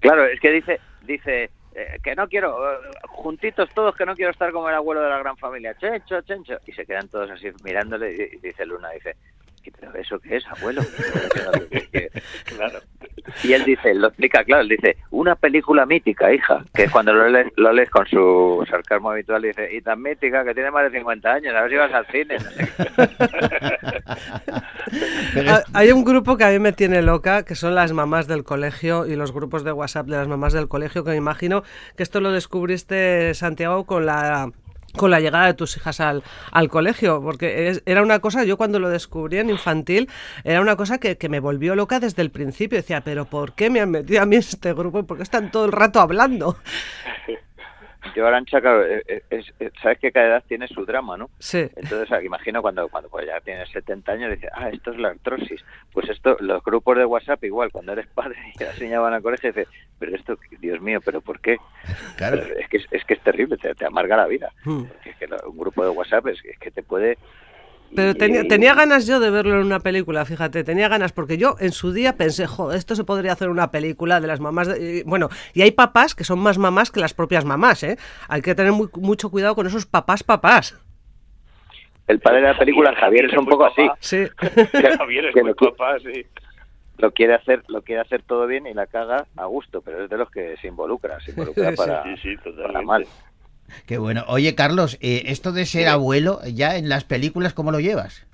Claro, 0.00 0.24
es 0.26 0.40
que 0.40 0.50
dice, 0.50 0.80
dice 1.02 1.50
eh, 1.74 2.00
que 2.02 2.14
no 2.14 2.28
quiero, 2.28 2.72
eh, 2.72 2.78
juntitos 3.08 3.68
todos, 3.74 3.94
que 3.94 4.06
no 4.06 4.16
quiero 4.16 4.30
estar 4.30 4.50
como 4.52 4.68
el 4.68 4.74
abuelo 4.74 5.02
de 5.02 5.10
la 5.10 5.18
gran 5.18 5.36
familia, 5.36 5.74
chencho, 5.74 6.22
chencho. 6.22 6.58
Y 6.66 6.72
se 6.72 6.86
quedan 6.86 7.08
todos 7.08 7.30
así 7.30 7.50
mirándole 7.62 8.12
y, 8.12 8.38
dice 8.38 8.64
Luna, 8.66 8.90
dice, 8.90 9.16
"¿Qué- 9.44 9.49
¿pero 9.78 9.94
eso 9.94 10.18
qué 10.18 10.36
es, 10.36 10.46
abuelo? 10.46 10.82
Claro. 12.44 12.80
Y 13.44 13.52
él 13.52 13.64
dice, 13.64 13.94
lo 13.94 14.08
explica, 14.08 14.44
claro, 14.44 14.62
él 14.62 14.68
dice, 14.68 14.96
una 15.10 15.36
película 15.36 15.86
mítica, 15.86 16.32
hija, 16.32 16.64
que 16.74 16.84
es 16.84 16.90
cuando 16.90 17.12
lo 17.12 17.28
lees, 17.28 17.48
lo 17.56 17.72
lees 17.72 17.90
con 17.90 18.06
su 18.06 18.64
sarcasmo 18.68 19.10
habitual, 19.10 19.42
dice, 19.42 19.68
y 19.72 19.80
tan 19.82 20.02
mítica 20.02 20.44
que 20.44 20.54
tiene 20.54 20.70
más 20.70 20.90
de 20.90 20.98
50 20.98 21.32
años, 21.32 21.54
a 21.54 21.62
ver 21.62 21.70
si 21.70 21.76
vas 21.76 21.92
al 21.92 22.06
cine. 22.06 22.36
Hay 25.74 25.92
un 25.92 26.04
grupo 26.04 26.36
que 26.36 26.44
a 26.44 26.50
mí 26.50 26.58
me 26.58 26.72
tiene 26.72 27.02
loca, 27.02 27.44
que 27.44 27.54
son 27.54 27.74
las 27.74 27.92
mamás 27.92 28.26
del 28.26 28.44
colegio 28.44 29.06
y 29.06 29.16
los 29.16 29.32
grupos 29.32 29.64
de 29.64 29.72
WhatsApp 29.72 30.06
de 30.06 30.16
las 30.16 30.28
mamás 30.28 30.52
del 30.52 30.68
colegio, 30.68 31.04
que 31.04 31.10
me 31.10 31.16
imagino 31.16 31.62
que 31.96 32.02
esto 32.02 32.20
lo 32.20 32.32
descubriste, 32.32 33.34
Santiago, 33.34 33.84
con 33.86 34.06
la 34.06 34.50
con 34.96 35.10
la 35.10 35.20
llegada 35.20 35.46
de 35.46 35.54
tus 35.54 35.76
hijas 35.76 36.00
al, 36.00 36.22
al 36.50 36.68
colegio, 36.68 37.22
porque 37.22 37.80
era 37.86 38.02
una 38.02 38.18
cosa, 38.20 38.44
yo 38.44 38.56
cuando 38.56 38.78
lo 38.78 38.88
descubrí 38.88 39.38
en 39.38 39.50
infantil, 39.50 40.08
era 40.44 40.60
una 40.60 40.76
cosa 40.76 40.98
que, 40.98 41.16
que 41.16 41.28
me 41.28 41.40
volvió 41.40 41.74
loca 41.74 42.00
desde 42.00 42.22
el 42.22 42.30
principio. 42.30 42.78
Decía, 42.78 43.02
pero 43.02 43.24
¿por 43.24 43.54
qué 43.54 43.70
me 43.70 43.80
han 43.80 43.90
metido 43.90 44.22
a 44.22 44.26
mí 44.26 44.36
este 44.36 44.72
grupo? 44.74 45.04
¿Por 45.04 45.16
qué 45.16 45.22
están 45.22 45.50
todo 45.50 45.64
el 45.64 45.72
rato 45.72 46.00
hablando? 46.00 46.56
Yo, 48.16 48.26
Arancha, 48.26 48.60
claro, 48.60 48.84
eh, 48.86 49.02
eh, 49.06 49.22
es- 49.30 49.52
eh, 49.60 49.70
sabes 49.82 49.98
que 49.98 50.10
cada 50.10 50.26
edad 50.26 50.44
tiene 50.48 50.66
su 50.68 50.84
drama, 50.86 51.16
¿no? 51.16 51.30
Sí. 51.38 51.68
Entonces, 51.76 52.10
ah, 52.12 52.22
imagino 52.22 52.62
cuando, 52.62 52.88
cuando 52.88 53.08
pues, 53.10 53.26
ya 53.26 53.40
tienes 53.40 53.68
70 53.70 54.12
años, 54.12 54.30
dices, 54.32 54.50
ah, 54.54 54.70
esto 54.70 54.90
es 54.92 54.98
la 54.98 55.08
artrosis. 55.10 55.62
Pues 55.92 56.08
esto, 56.08 56.36
los 56.40 56.62
grupos 56.64 56.96
de 56.96 57.04
WhatsApp, 57.04 57.44
igual, 57.44 57.70
cuando 57.70 57.92
eres 57.92 58.06
padre 58.08 58.36
y 58.58 58.64
las 58.64 58.80
niñas 58.80 59.00
van 59.02 59.14
al 59.14 59.22
colegio, 59.22 59.52
dices, 59.52 59.68
pero 59.98 60.16
esto, 60.16 60.38
Dios 60.60 60.80
mío, 60.80 61.00
¿pero 61.04 61.20
por 61.20 61.40
qué? 61.40 61.58
claro. 62.16 62.36
Es 62.58 62.68
que 62.68 62.78
es, 62.78 62.86
es 62.90 63.04
que 63.04 63.14
es 63.14 63.20
terrible, 63.20 63.56
te, 63.58 63.74
te 63.74 63.84
amarga 63.84 64.16
la 64.16 64.26
vida. 64.26 64.50
Mm. 64.64 64.84
Porque 64.84 65.10
es 65.10 65.16
que 65.16 65.26
lo- 65.26 65.50
un 65.50 65.58
grupo 65.58 65.82
de 65.84 65.90
WhatsApp 65.90 66.26
es, 66.28 66.44
es 66.44 66.58
que 66.58 66.70
te 66.70 66.82
puede 66.82 67.18
Pero 67.94 68.14
tenía, 68.14 68.46
tenía 68.46 68.74
ganas 68.74 69.06
yo 69.06 69.18
de 69.18 69.30
verlo 69.30 69.58
en 69.60 69.66
una 69.66 69.80
película, 69.80 70.24
fíjate, 70.24 70.62
tenía 70.64 70.88
ganas, 70.88 71.12
porque 71.12 71.36
yo 71.38 71.56
en 71.58 71.72
su 71.72 71.92
día 71.92 72.16
pensé, 72.16 72.46
joder, 72.46 72.78
esto 72.78 72.94
se 72.94 73.04
podría 73.04 73.32
hacer 73.32 73.48
una 73.48 73.70
película 73.70 74.20
de 74.20 74.26
las 74.28 74.38
mamás. 74.40 74.68
de-". 74.68 75.02
bueno, 75.06 75.28
y 75.54 75.62
hay 75.62 75.72
papás 75.72 76.14
que 76.14 76.24
son 76.24 76.38
más 76.38 76.56
mamás 76.58 76.90
que 76.90 77.00
las 77.00 77.14
propias 77.14 77.44
mamás, 77.44 77.82
¿eh? 77.82 77.96
Hay 78.28 78.42
que 78.42 78.54
tener 78.54 78.72
muy- 78.72 78.88
mucho 78.96 79.30
cuidado 79.30 79.54
con 79.54 79.66
esos 79.66 79.86
papás 79.86 80.22
papás. 80.22 80.78
El 82.06 82.18
padre 82.20 82.40
de 82.42 82.48
la 82.48 82.58
película, 82.58 82.94
Javier, 82.94 83.26
es 83.26 83.36
un 83.36 83.46
poco 83.46 83.66
así. 83.66 83.88
Sí. 84.00 84.24
Javier 84.98 85.26
es 85.26 85.34
Que 85.34 85.42
muy 85.42 85.54
papá, 85.54 85.96
sí. 86.00 86.24
Lo 86.98 87.12
quiere 87.12 87.34
hacer, 87.34 87.62
lo 87.68 87.82
quiere 87.82 88.02
hacer 88.02 88.22
todo 88.22 88.46
bien 88.46 88.66
y 88.66 88.74
la 88.74 88.86
caga 88.86 89.26
a 89.36 89.44
gusto, 89.46 89.80
pero 89.80 90.04
es 90.04 90.10
de 90.10 90.18
los 90.18 90.30
que 90.30 90.56
se 90.60 90.68
involucra, 90.68 91.18
se 91.20 91.30
involucra 91.30 91.70
Sí, 91.70 91.76
para, 91.76 92.02
Sí, 92.04 92.16
sí, 92.22 92.36
para 92.62 92.82
mal. 92.82 93.06
Qué 93.86 93.98
bueno. 93.98 94.24
Oye, 94.28 94.54
Carlos, 94.54 94.98
eh, 95.00 95.24
esto 95.26 95.52
de 95.52 95.66
ser 95.66 95.88
abuelo, 95.88 96.40
ya 96.52 96.76
en 96.76 96.88
las 96.88 97.04
películas, 97.04 97.54
¿cómo 97.54 97.72
lo 97.72 97.80
llevas? 97.80 98.26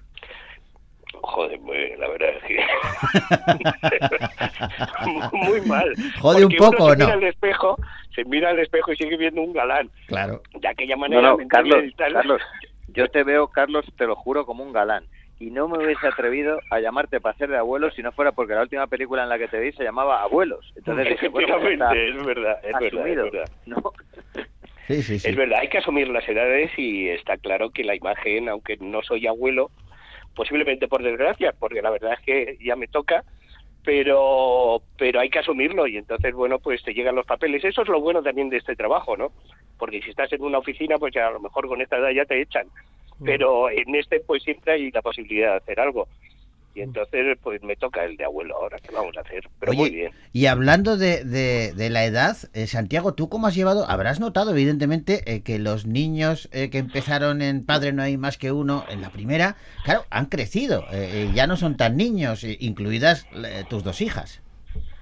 Joder, 1.23 1.59
pues, 1.61 1.99
la 1.99 2.09
verdad 2.09 2.29
es 2.37 2.43
que 2.45 2.57
muy 5.33 5.61
mal. 5.63 5.93
Jode 6.21 6.45
un 6.45 6.55
Porque 6.55 6.57
poco, 6.57 6.85
uno 6.85 6.85
¿o 6.85 6.91
se 6.91 6.97
mira 6.97 7.07
no? 7.09 7.13
al 7.15 7.25
espejo, 7.25 7.77
se 8.15 8.25
mira 8.25 8.51
al 8.51 8.59
espejo 8.61 8.93
y 8.93 8.97
sigue 8.97 9.17
viendo 9.17 9.43
un 9.43 9.53
galán. 9.53 9.91
Claro. 10.07 10.41
De 10.55 10.69
aquella 10.69 10.95
No, 10.95 11.01
manera 11.01 11.23
no, 11.23 11.37
mental 11.37 11.69
Carlos, 11.69 11.93
tal. 11.97 12.13
Carlos, 12.13 12.43
yo 12.89 13.09
te 13.09 13.25
veo, 13.25 13.49
Carlos, 13.49 13.85
te 13.99 14.07
lo 14.07 14.15
juro, 14.15 14.47
como 14.47 14.63
un 14.65 14.73
galán. 14.73 15.05
Y 15.39 15.51
no 15.51 15.69
me 15.69 15.77
hubiese 15.85 16.07
atrevido 16.07 16.59
a 16.71 16.81
llamarte 16.81 17.21
para 17.21 17.35
hacer 17.35 17.51
de 17.51 17.59
abuelo 17.59 17.91
si 17.91 18.03
no 18.03 18.11
fuera 18.13 18.33
porque 18.33 18.55
la 18.55 18.63
última 18.63 18.87
película 18.87 19.23
en 19.23 19.29
la 19.29 19.37
que 19.37 19.49
te 19.49 19.61
vi 19.61 19.71
se 19.73 19.85
llamaba 19.85 20.23
Abuelos. 20.23 20.73
Entonces 20.77 21.09
dije, 21.11 21.29
bueno, 21.29 21.59
pues 21.61 21.73
es 21.73 21.79
verdad, 21.79 21.95
es 21.97 22.25
verdad, 22.25 22.59
asumido. 22.73 23.27
es 23.27 23.33
verdad. 23.33 23.51
¿no? 23.67 23.93
Sí, 24.87 25.03
sí, 25.03 25.19
sí. 25.19 25.29
Es 25.29 25.37
verdad, 25.37 25.61
hay 25.61 25.69
que 25.69 25.79
asumir 25.79 26.09
las 26.09 26.29
edades 26.29 26.71
y 26.79 27.09
está 27.09 27.37
claro 27.37 27.71
que 27.71 27.85
la 27.85 27.95
imagen, 27.95 28.49
aunque 28.49 28.77
no 28.77 29.03
soy 29.03 29.27
abuelo, 29.27 29.71
posiblemente 30.35 30.87
por 30.87 31.03
desgracia, 31.03 31.53
porque 31.59 31.83
la 31.83 31.91
verdad 31.91 32.13
es 32.13 32.21
que 32.21 32.59
ya 32.65 32.77
me 32.77 32.87
toca, 32.87 33.25
pero 33.85 34.83
pero 34.99 35.21
hay 35.21 35.31
que 35.31 35.39
asumirlo 35.39 35.87
y 35.87 35.97
entonces, 35.97 36.35
bueno, 36.35 36.59
pues 36.59 36.83
te 36.83 36.95
llegan 36.95 37.15
los 37.15 37.27
papeles. 37.27 37.65
Eso 37.65 37.83
es 37.83 37.89
lo 37.89 38.01
bueno 38.01 38.23
también 38.23 38.49
de 38.51 38.59
este 38.59 38.77
trabajo, 38.77 39.17
¿no? 39.17 39.33
Porque 39.79 40.01
si 40.03 40.11
estás 40.11 40.33
en 40.33 40.43
una 40.43 40.59
oficina, 40.59 40.99
pues 40.99 41.15
ya 41.15 41.29
a 41.29 41.33
lo 41.33 41.41
mejor 41.41 41.67
con 41.69 41.81
esta 41.81 41.99
edad 41.99 42.11
ya 42.11 42.25
te 42.25 42.41
echan. 42.41 42.67
Pero 43.25 43.71
en 43.71 43.95
este, 43.95 44.21
pues 44.21 44.43
siempre 44.43 44.75
hay 44.75 44.91
la 44.91 45.01
posibilidad 45.01 45.53
de 45.53 45.57
hacer 45.57 45.81
algo. 45.81 46.07
Y 46.77 46.83
entonces, 46.83 47.39
pues 47.43 47.63
me 47.63 47.75
toca 47.77 48.05
el 48.05 48.19
de 48.19 48.25
abuelo 48.27 48.55
ahora, 48.57 48.77
¿qué 48.79 48.93
vamos 48.93 49.17
a 49.17 49.21
hacer? 49.21 49.45
Pero 49.59 49.73
Oye, 49.73 49.81
muy 49.81 49.91
bien. 49.91 50.13
Y 50.33 50.47
hablando 50.47 50.97
de, 50.99 51.25
de- 51.25 51.73
de 51.73 51.91
la 51.91 52.05
edad, 52.05 52.37
eh, 52.53 52.67
Santiago, 52.67 53.15
¿tú 53.15 53.29
cómo 53.31 53.47
has 53.47 53.55
llevado? 53.55 53.89
Habrás 53.89 54.21
notado, 54.21 54.51
evidentemente, 54.51 55.23
eh, 55.33 55.43
que 55.43 55.59
los 55.59 55.87
niños 55.87 56.49
eh, 56.53 56.69
que 56.71 56.79
empezaron 56.79 57.41
en 57.41 57.65
Padre 57.65 57.93
No 57.93 58.03
hay 58.03 58.17
más 58.19 58.37
que 58.39 58.53
uno, 58.53 58.85
en 58.89 59.01
la 59.01 59.11
primera, 59.11 59.57
claro, 59.83 60.07
han 60.11 60.27
crecido. 60.27 60.87
eh, 60.93 61.25
eh, 61.25 61.33
ya 61.33 61.47
no 61.47 61.57
son 61.57 61.77
tan 61.79 61.97
niños, 61.97 62.45
eh, 62.45 62.57
incluidas 62.61 63.29
eh, 63.33 63.65
tus 63.67 63.83
dos 63.83 64.01
hijas. 64.03 64.43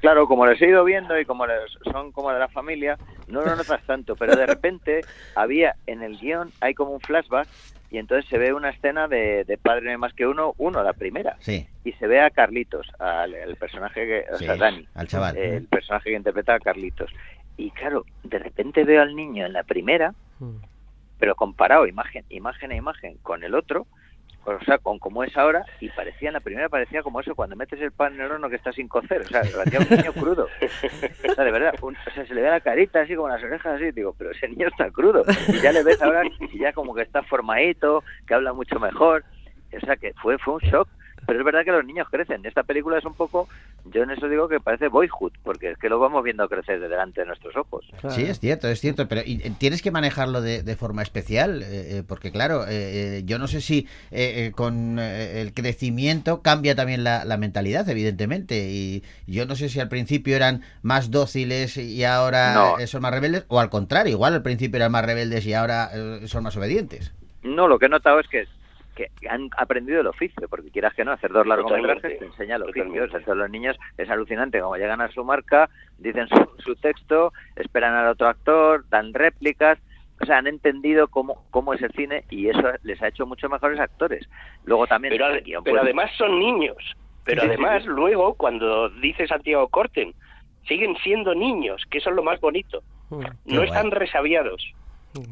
Claro, 0.01 0.27
como 0.29 0.47
les 0.47 0.61
he 0.61 0.69
ido 0.69 0.85
viendo 0.85 1.19
y 1.19 1.25
como 1.25 1.47
les- 1.47 1.73
son 1.91 2.13
como 2.13 2.31
de 2.33 2.39
la 2.39 2.49
familia, 2.49 2.99
no 3.27 3.43
lo 3.43 3.57
notas 3.57 3.83
tanto, 3.87 4.17
pero 4.17 4.37
de 4.37 4.47
repente 4.47 5.07
había 5.35 5.77
en 5.87 6.03
el 6.03 6.19
guion, 6.19 6.53
hay 6.61 6.75
como 6.75 6.93
un 6.93 7.01
flashback 7.01 7.49
y 7.95 7.99
entonces 7.99 8.29
se 8.29 8.39
ve 8.39 8.53
una 8.53 8.71
escena 8.71 9.07
de, 9.07 9.45
de 9.45 9.57
Padre 9.57 9.83
no 9.85 9.91
hay 9.93 9.97
más 9.99 10.13
que 10.15 10.27
uno, 10.27 10.53
uno, 10.59 10.83
la 10.83 10.95
primera, 10.95 11.37
Sí, 11.39 11.65
y 11.85 11.93
se 11.93 12.09
ve 12.09 12.21
a 12.21 12.31
Carlitos, 12.31 12.89
al 12.99 13.55
personaje 13.57 14.05
que, 14.05 14.25
o 14.33 14.37
sí, 14.37 14.47
sea, 14.47 14.57
Dani, 14.57 14.89
al 14.95 15.07
chaval. 15.07 15.37
eh, 15.37 15.57
el 15.59 15.69
personaje 15.69 16.11
que 16.11 16.17
interpreta 16.17 16.55
a 16.55 16.59
Carlitos. 16.59 17.09
Y 17.57 17.71
claro, 17.71 18.05
de 18.25 18.41
repente 18.41 18.83
veo 18.83 19.01
al 19.01 19.15
niño 19.15 19.47
en 19.47 19.53
la 19.53 19.63
primera, 19.63 20.13
pero 21.19 21.37
comparado 21.37 21.87
imagen, 21.87 22.25
imagen 22.31 22.73
a 22.73 22.77
imagen 22.77 23.17
con 23.23 23.45
el 23.45 23.55
otro, 23.55 23.87
o 24.47 24.61
sea, 24.65 24.79
con 24.79 24.99
como 24.99 25.25
es 25.25 25.37
ahora, 25.37 25.65
y 25.81 25.89
parecía, 25.91 26.29
en 26.29 26.35
la 26.35 26.41
primera 26.41 26.69
parecía 26.69 27.03
como 27.03 27.21
eso, 27.21 27.35
cuando 27.35 27.57
metes 27.57 27.81
el 27.81 27.93
pan 27.93 28.15
en 28.15 28.21
el 28.23 28.31
horno 28.33 28.49
que 28.51 28.57
está 28.57 28.73
sin 28.73 28.89
cocer, 28.89 29.23
o 29.23 29.25
sea, 29.25 29.43
parecía 29.57 29.81
un 29.81 29.89
niño 29.97 30.13
crudo. 30.13 30.47
O 31.29 31.35
sea, 31.35 31.45
de 31.45 31.51
verdad, 31.51 31.75
un- 31.83 31.97
o 31.97 32.11
sea, 32.15 32.27
se 32.27 32.35
le 32.35 32.43
ve 32.43 32.51
la 32.51 32.61
carita 32.61 33.01
así, 33.01 33.15
como 33.17 33.29
las 33.29 33.43
orejas 33.43 33.77
así, 33.77 33.91
digo, 33.93 34.15
pero 34.19 34.31
ese 34.31 34.49
niño 34.49 34.69
está 34.69 34.91
crudo. 34.91 35.25
Y 35.49 35.61
ya 35.61 35.73
le 35.73 35.83
ves 35.83 36.01
ahora, 36.03 36.23
y 36.41 36.59
ya 36.59 36.73
como 36.73 36.95
que 36.95 37.03
está 37.03 37.23
formadito, 37.23 38.03
que 38.27 38.35
habla 38.35 38.53
mucho 38.53 38.79
mejor, 38.79 39.25
o 39.77 39.81
sea, 39.87 39.97
que 39.97 40.13
fue, 40.15 40.39
fue 40.39 40.55
un 40.55 40.61
shock. 40.61 40.89
Pero 41.27 41.39
es 41.39 41.45
verdad 41.45 41.65
que 41.65 41.73
los 41.73 41.85
niños 41.85 42.09
crecen. 42.11 42.45
Esta 42.45 42.63
película 42.63 42.99
es 42.99 43.05
un 43.05 43.15
poco, 43.15 43.49
yo 43.85 44.03
en 44.03 44.11
eso 44.11 44.29
digo 44.29 44.49
que 44.49 44.61
parece 44.61 44.89
boyhood, 44.89 45.33
porque 45.43 45.71
es 45.73 45.79
que 45.79 45.89
lo 45.89 45.99
vamos 45.99 46.23
viendo 46.23 46.49
crecer 46.49 46.81
de 46.81 46.89
delante 46.89 47.21
de 47.23 47.27
nuestros 47.27 47.57
ojos. 47.57 47.87
Sí, 48.09 48.23
es 48.23 48.41
cierto, 48.41 48.69
es 48.69 48.81
cierto, 48.81 49.09
pero 49.09 49.23
y, 49.25 49.39
tienes 49.59 49.83
que 49.83 49.91
manejarlo 49.91 50.41
de, 50.41 50.63
de 50.63 50.77
forma 50.77 51.03
especial, 51.03 51.63
eh, 51.63 51.99
eh, 51.99 52.03
porque 52.07 52.31
claro, 52.31 52.65
eh, 52.65 53.19
eh, 53.19 53.23
yo 53.25 53.39
no 53.39 53.47
sé 53.47 53.61
si 53.61 53.89
eh, 54.11 54.47
eh, 54.47 54.53
con 54.55 54.99
eh, 54.99 55.41
el 55.41 55.53
crecimiento 55.55 56.43
cambia 56.43 56.75
también 56.75 57.05
la, 57.05 57.25
la 57.25 57.37
mentalidad, 57.37 57.89
evidentemente, 57.89 58.69
y 58.71 59.03
yo 59.27 59.47
no 59.47 59.57
sé 59.57 59.69
si 59.69 59.81
al 59.81 59.89
principio 59.89 60.37
eran 60.37 60.63
más 60.83 61.11
dóciles 61.11 61.77
y 61.77 62.05
ahora 62.05 62.55
No. 62.55 62.87
son 62.87 63.03
más 63.03 63.13
rebeldes, 63.13 63.45
o 63.49 63.61
al 63.61 63.71
contrario, 63.71 64.13
igual 64.13 64.35
al 64.35 64.43
principio 64.43 64.77
eran 64.77 64.93
más 64.93 65.05
rebeldes 65.05 65.47
y 65.47 65.55
ahora 65.55 65.91
son 66.27 66.43
más 66.45 66.57
obedientes. 66.57 67.13
No, 67.43 67.69
lo 67.69 67.79
que 67.79 67.87
he 67.87 67.89
notado 67.89 68.21
es 68.21 68.29
que, 68.29 68.47
que 68.95 69.11
han 69.29 69.51
aprendido 69.57 70.01
el 70.01 70.07
oficio, 70.07 70.49
porque 70.49 70.71
quieras 70.71 70.95
que 70.95 71.05
no, 71.05 71.13
hacer 71.13 71.33
dos 71.33 71.47
largometrajes 71.47 72.19
te 72.19 72.25
enseña 72.25 72.57
el 72.57 72.63
oficio. 72.63 73.05
O 73.05 73.09
sea, 73.09 73.35
los 73.35 73.51
niños 73.51 73.77
es 73.99 74.09
alucinante, 74.09 74.61
como 74.61 74.77
llegan 74.77 75.01
a 75.01 75.11
su 75.11 75.25
marca, 75.25 75.69
dicen 75.99 76.29
su, 76.29 76.49
su 76.59 76.77
texto, 76.77 77.33
esperan 77.57 77.95
al 77.95 78.09
otro 78.09 78.29
actor, 78.29 78.85
dan 78.89 79.13
réplicas, 79.13 79.79
o 80.21 80.27
sea, 80.27 80.39
han 80.39 80.47
entendido 80.47 81.09
cómo, 81.09 81.45
cómo 81.51 81.75
es 81.75 81.83
el 81.83 81.93
cine 81.93 82.25
y 82.31 82.49
eso 82.49 82.63
les 82.83 83.03
ha 83.03 83.09
hecho 83.09 83.27
mucho 83.27 83.49
mejores 83.49 83.81
actores. 83.81 84.29
Luego 84.65 84.87
también... 84.87 85.13
Pero, 85.13 85.27
guion, 85.43 85.65
pues, 85.65 85.77
además 85.77 86.11
son 86.17 86.39
niños. 86.39 86.77
Pero 87.25 87.43
Sí, 87.43 87.49
además, 87.49 87.83
sí. 87.83 87.89
luego, 87.89 88.35
cuando 88.35 88.91
dice 88.91 89.27
Santiago 89.27 89.69
Corten, 89.69 90.15
siguen 90.69 90.95
siendo 91.03 91.35
niños, 91.35 91.83
que 91.91 91.99
eso 91.99 92.11
es 92.11 92.17
lo 92.17 92.23
más 92.23 92.41
bonito. 92.41 92.83
Mm. 93.11 93.21
No 93.47 93.57
guay. 93.57 93.69
están 93.69 93.91
resabiados. 93.91 94.73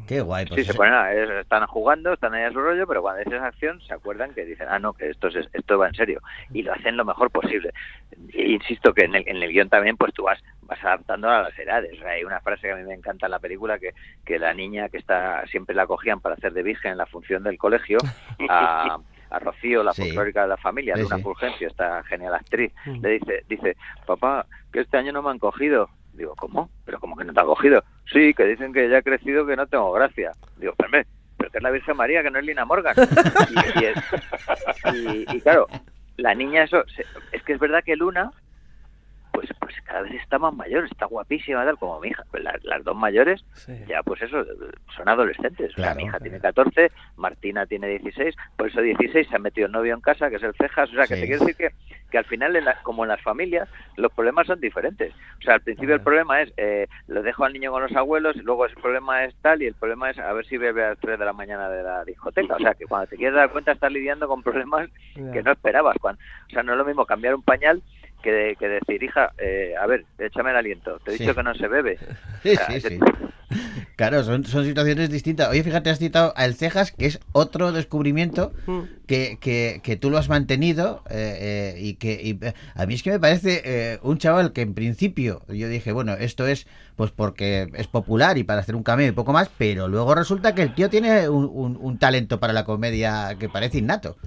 Qué 0.07 0.21
guay, 0.21 0.45
pues 0.45 0.61
Sí, 0.61 0.65
se 0.71 0.73
ponen 0.73 0.93
a- 0.93 1.11
es- 1.11 1.29
están 1.29 1.65
jugando, 1.67 2.13
están 2.13 2.33
ahí 2.33 2.43
a 2.43 2.51
su 2.51 2.59
rollo, 2.59 2.87
pero 2.87 3.01
cuando 3.01 3.23
dices 3.23 3.41
acción 3.41 3.81
se 3.81 3.93
acuerdan 3.93 4.33
que 4.33 4.45
dicen, 4.45 4.67
ah, 4.69 4.79
no, 4.79 4.93
que 4.93 5.09
esto, 5.09 5.27
es, 5.27 5.47
esto 5.51 5.77
va 5.77 5.87
en 5.89 5.95
serio. 5.95 6.21
Y 6.53 6.63
lo 6.63 6.73
hacen 6.73 6.95
lo 6.95 7.03
mejor 7.05 7.29
posible. 7.31 7.71
E 8.33 8.51
insisto 8.51 8.93
que 8.93 9.05
en 9.05 9.15
el, 9.15 9.23
en 9.27 9.43
el 9.43 9.51
guion 9.51 9.69
también 9.69 9.97
pues 9.97 10.13
tú 10.13 10.23
vas, 10.23 10.41
vas 10.61 10.81
adaptando 10.83 11.29
a 11.29 11.41
las 11.43 11.59
edades. 11.59 12.01
Hay 12.03 12.23
una 12.23 12.39
frase 12.39 12.61
que 12.67 12.71
a 12.71 12.75
mí 12.77 12.83
me 12.83 12.93
encanta 12.93 13.27
en 13.27 13.31
la 13.31 13.39
película, 13.39 13.77
que, 13.79 13.91
que 14.25 14.39
la 14.39 14.53
niña 14.53 14.87
que 14.89 14.97
está 14.97 15.45
siempre 15.47 15.75
la 15.75 15.85
cogían 15.85 16.19
para 16.21 16.35
hacer 16.35 16.53
de 16.53 16.63
virgen 16.63 16.93
en 16.93 16.97
la 16.97 17.05
función 17.05 17.43
del 17.43 17.57
colegio, 17.57 17.97
a, 18.49 18.97
a 19.29 19.39
Rocío, 19.39 19.83
la 19.83 19.93
Sí. 19.93 20.03
folclórica 20.03 20.43
de 20.43 20.47
la 20.47 20.57
familia, 20.57 20.93
de 20.95 21.01
Sí, 21.01 21.07
una 21.07 21.17
sí. 21.17 21.23
Fulgencio, 21.23 21.67
esta 21.67 22.03
genial 22.03 22.35
actriz, 22.35 22.71
Mm. 22.85 23.01
le 23.01 23.09
dice, 23.09 23.43
dice, 23.49 23.75
papá, 24.05 24.45
que 24.71 24.81
este 24.81 24.97
año 24.97 25.11
no 25.11 25.21
me 25.21 25.31
han 25.31 25.39
cogido. 25.39 25.89
Digo, 26.13 26.35
¿cómo? 26.35 26.69
¿Pero 26.85 26.99
cómo 26.99 27.15
que 27.15 27.23
no 27.23 27.33
te 27.33 27.39
han 27.39 27.45
cogido? 27.47 27.83
Sí, 28.11 28.33
que 28.33 28.45
dicen 28.45 28.71
que 28.73 28.87
ya 28.89 28.99
he 28.99 29.03
crecido, 29.03 29.45
que 29.45 29.55
no 29.55 29.65
tengo 29.67 29.91
gracia. 29.91 30.31
Digo, 30.57 30.73
pero, 30.77 30.87
hombre, 30.87 31.07
pero 31.37 31.49
que 31.49 31.57
es 31.57 31.63
la 31.63 31.71
Virgen 31.71 31.97
María, 31.97 32.21
que 32.23 32.29
no 32.31 32.39
es 32.39 32.45
Lina 32.45 32.65
Morgan. 32.65 32.95
Y, 33.49 33.79
y 33.83 33.85
es- 33.85 34.93
y- 34.93 35.35
y 35.37 35.41
claro, 35.41 35.67
la 36.17 36.33
niña 36.35 36.63
eso, 36.63 36.83
se- 36.95 37.05
es 37.31 37.41
que 37.43 37.53
es 37.53 37.59
verdad 37.59 37.83
que 37.83 37.95
Luna, 37.95 38.31
pues 39.31 39.49
pues 39.59 39.73
cada 39.83 40.01
vez 40.01 40.13
está 40.21 40.37
más 40.37 40.53
mayor, 40.53 40.85
está 40.85 41.05
guapísima, 41.07 41.65
tal, 41.65 41.77
como 41.79 41.99
mi 41.99 42.09
hija. 42.09 42.23
Pues 42.29 42.43
las, 42.43 42.63
las 42.63 42.83
dos 42.83 42.95
mayores, 42.95 43.43
Sí. 43.55 43.73
ya 43.87 44.03
pues 44.03 44.21
eso, 44.21 44.45
son 44.95 45.09
adolescentes. 45.09 45.71
O 45.71 45.75
sea, 45.75 45.85
Claro. 45.85 45.95
mi 45.97 46.03
hija 46.03 46.19
tiene 46.19 46.39
14, 46.39 46.91
Martina 47.17 47.65
tiene 47.65 47.87
16, 47.87 48.35
por 48.55 48.67
eso 48.67 48.81
16 48.81 49.27
se 49.27 49.35
ha 49.35 49.39
metido 49.39 49.65
el 49.67 49.73
novio 49.73 49.93
en 49.95 50.01
casa, 50.01 50.29
que 50.29 50.35
es 50.35 50.43
el 50.43 50.53
Cejas. 50.53 50.89
O 50.91 50.93
sea, 50.93 51.07
que 51.07 51.15
Sí. 51.15 51.21
te 51.21 51.27
quiero 51.27 51.45
decir 51.45 51.55
que, 51.55 51.92
que 52.11 52.17
al 52.17 52.25
final, 52.25 52.55
en 52.55 52.65
la- 52.65 52.77
como 52.83 53.03
en 53.03 53.09
las 53.09 53.21
familias, 53.21 53.67
los 53.97 54.11
problemas 54.11 54.45
son 54.47 54.59
diferentes. 54.59 55.13
O 55.39 55.41
sea, 55.41 55.55
al 55.55 55.61
principio 55.61 55.95
el 55.95 56.01
problema 56.01 56.41
es, 56.41 56.53
eh, 56.57 56.87
lo 57.07 57.23
dejo 57.23 57.43
al 57.43 57.53
niño 57.53 57.71
con 57.71 57.81
los 57.83 57.95
abuelos, 57.95 58.35
y 58.35 58.41
luego 58.41 58.65
el 58.65 58.75
problema 58.75 59.23
es 59.25 59.35
tal, 59.41 59.61
y 59.61 59.65
el 59.67 59.73
problema 59.73 60.11
es 60.11 60.19
a 60.19 60.31
ver 60.33 60.45
si 60.45 60.57
bebe 60.57 60.83
a 60.85 60.89
las 60.89 60.99
3 60.99 61.17
de 61.17 61.25
la 61.25 61.33
mañana 61.33 61.69
de 61.69 61.81
la 61.83 62.03
discoteca. 62.05 62.55
O 62.55 62.59
sea, 62.59 62.73
que 62.75 62.85
cuando 62.85 63.07
te 63.07 63.15
quieres 63.17 63.35
dar 63.35 63.49
cuenta 63.51 63.71
estás 63.71 63.91
lidiando 63.91 64.27
con 64.27 64.43
problemas 64.43 64.89
que 65.33 65.41
no 65.43 65.51
esperabas. 65.51 65.97
Cuando, 65.99 66.21
o 66.47 66.49
sea, 66.51 66.61
no 66.63 66.73
es 66.73 66.77
lo 66.77 66.85
mismo 66.85 67.05
cambiar 67.05 67.33
un 67.35 67.43
pañal 67.43 67.81
que, 68.23 68.31
de- 68.31 68.55
que 68.55 68.67
decir, 68.67 69.03
hija, 69.03 69.31
eh, 69.37 69.73
a 69.79 69.85
ver, 69.85 70.05
échame 70.17 70.49
el 70.51 70.57
aliento, 70.57 70.99
te 71.05 71.11
he 71.11 71.17
Sí. 71.17 71.23
dicho 71.23 71.35
que 71.35 71.43
no 71.43 71.53
se 71.53 71.67
bebe. 71.67 71.99
Sí, 72.43 72.49
O 72.49 72.55
sea, 72.55 72.65
sí, 72.67 72.81
sí. 72.81 72.99
Claro, 73.95 74.23
son, 74.23 74.43
son 74.45 74.65
situaciones 74.65 75.09
distintas. 75.11 75.49
Oye, 75.49 75.63
fíjate, 75.63 75.89
has 75.91 75.99
citado 75.99 76.33
a 76.35 76.45
El 76.45 76.55
Cejas, 76.55 76.91
que 76.91 77.05
es 77.05 77.19
otro 77.31 77.71
descubrimiento 77.71 78.51
Mm. 78.65 78.81
que, 79.05 79.37
que, 79.39 79.81
que 79.83 79.95
tú 79.95 80.09
lo 80.09 80.17
has 80.17 80.27
mantenido 80.29 81.03
eh, 81.09 81.73
eh, 81.75 81.79
y 81.79 81.93
que 81.95 82.19
y, 82.23 82.43
eh, 82.43 82.53
a 82.73 82.85
mí 82.87 82.95
es 82.95 83.03
que 83.03 83.11
me 83.11 83.19
parece 83.19 83.61
eh, 83.63 83.99
un 84.01 84.17
chaval 84.17 84.51
que 84.53 84.61
en 84.61 84.73
principio 84.73 85.43
yo 85.49 85.67
dije, 85.69 85.91
bueno, 85.91 86.13
esto 86.13 86.47
es 86.47 86.65
pues 86.95 87.11
porque 87.11 87.67
es 87.75 87.87
popular 87.87 88.37
y 88.37 88.43
para 88.43 88.61
hacer 88.61 88.75
un 88.75 88.83
cameo 88.83 89.07
y 89.07 89.11
poco 89.11 89.31
más, 89.33 89.49
pero 89.57 89.87
luego 89.87 90.15
resulta 90.15 90.55
que 90.55 90.63
el 90.63 90.73
tío 90.73 90.89
tiene 90.89 91.29
un, 91.29 91.45
un- 91.51 91.77
un 91.79 91.97
talento 91.99 92.39
para 92.39 92.53
la 92.53 92.63
comedia 92.63 93.37
que 93.39 93.47
parece 93.49 93.77
innato. 93.77 94.17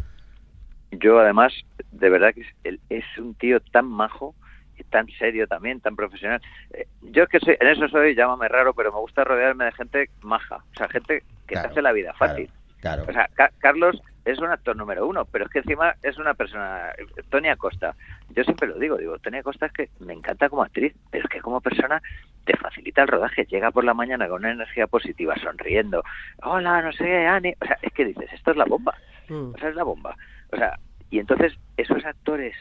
Yo 0.91 1.19
además, 1.19 1.53
de 1.91 2.11
verdad 2.11 2.33
que 2.35 2.47
es, 2.65 2.79
es 2.89 3.05
un 3.19 3.35
tío 3.35 3.61
tan 3.61 3.87
majo, 3.87 4.35
y 4.79 4.85
tan 4.85 5.09
serio 5.09 5.47
también, 5.47 5.81
tan 5.81 5.97
profesional. 5.97 6.41
Eh, 6.75 6.87
yo 7.01 7.23
es 7.23 7.29
que 7.31 7.41
soy, 7.41 7.57
en 7.59 7.69
eso 7.69 7.89
soy, 7.89 8.15
llámame 8.15 8.47
raro, 8.49 8.75
pero 8.75 8.93
me 8.93 8.99
gusta 8.99 9.25
rodearme 9.25 9.65
de 9.65 9.73
gente 9.73 10.11
maja, 10.21 10.57
o 10.57 10.75
sea, 10.77 10.87
gente 10.89 11.23
que 11.47 11.55
Claro, 11.55 11.69
te 11.69 11.73
hace 11.73 11.83
la 11.83 11.93
vida 11.93 12.13
claro, 12.19 12.33
fácil. 12.35 12.51
Claro. 12.81 13.05
O 13.09 13.13
sea, 13.13 13.27
Ca- 13.35 13.53
Carlos 13.59 13.99
es 14.27 14.39
un 14.39 14.51
actor 14.51 14.77
número 14.77 15.07
uno, 15.07 15.25
pero 15.25 15.47
es 15.47 15.51
que 15.51 15.61
encima 15.61 15.95
es 16.03 16.19
una 16.19 16.35
persona, 16.35 16.93
Tony 17.31 17.49
Acosta. 17.49 17.95
Yo 18.29 18.45
siempre 18.45 18.69
lo 18.69 18.79
digo, 18.79 18.99
digo, 18.99 19.19
Tony 19.19 19.39
Acosta 19.39 19.65
es 19.67 19.73
que 19.73 19.89
me 20.01 20.13
encanta 20.13 20.51
como 20.51 20.63
actriz, 20.63 20.93
pero 21.11 21.25
es 21.25 21.31
que 21.31 21.41
como 21.41 21.61
persona 21.63 22.03
te 22.45 22.55
facilita 22.59 23.01
el 23.03 23.09
rodaje. 23.09 23.47
Llega 23.47 23.71
por 23.71 23.85
la 23.85 23.95
mañana 23.95 24.29
con 24.29 24.41
una 24.41 24.51
energía 24.53 24.87
positiva, 24.89 25.37
sonriendo. 25.37 26.05
Hola, 26.43 26.83
no 26.83 26.93
sé, 26.93 27.27
Ani. 27.27 27.55
O 27.61 27.65
sea, 27.65 27.79
es 27.81 27.93
que 27.95 28.05
dices, 28.05 28.31
esto 28.33 28.51
es 28.51 28.57
la 28.59 28.67
bomba. 28.67 28.95
Mm. 29.29 29.55
O 29.55 29.59
sea, 29.59 29.71
es 29.71 29.75
la 29.75 29.85
bomba. 29.85 30.15
O 30.53 30.57
sea, 30.57 30.79
y 31.11 31.19
entonces 31.19 31.55
esos 31.77 32.05
actores 32.05 32.55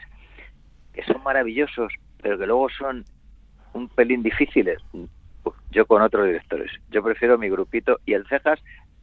que 0.92 1.02
son 1.04 1.22
maravillosos, 1.22 1.92
pero 2.22 2.38
que 2.38 2.46
luego 2.46 2.68
son 2.70 3.04
un 3.74 3.88
pelín 3.88 4.22
difíciles, 4.22 4.78
yo 5.70 5.86
con 5.86 6.02
otros 6.02 6.26
directores. 6.26 6.70
Yo 6.90 7.02
prefiero 7.02 7.38
mi 7.38 7.48
grupito 7.48 8.00
y 8.06 8.14
el 8.14 8.26
Cejas, 8.26 8.60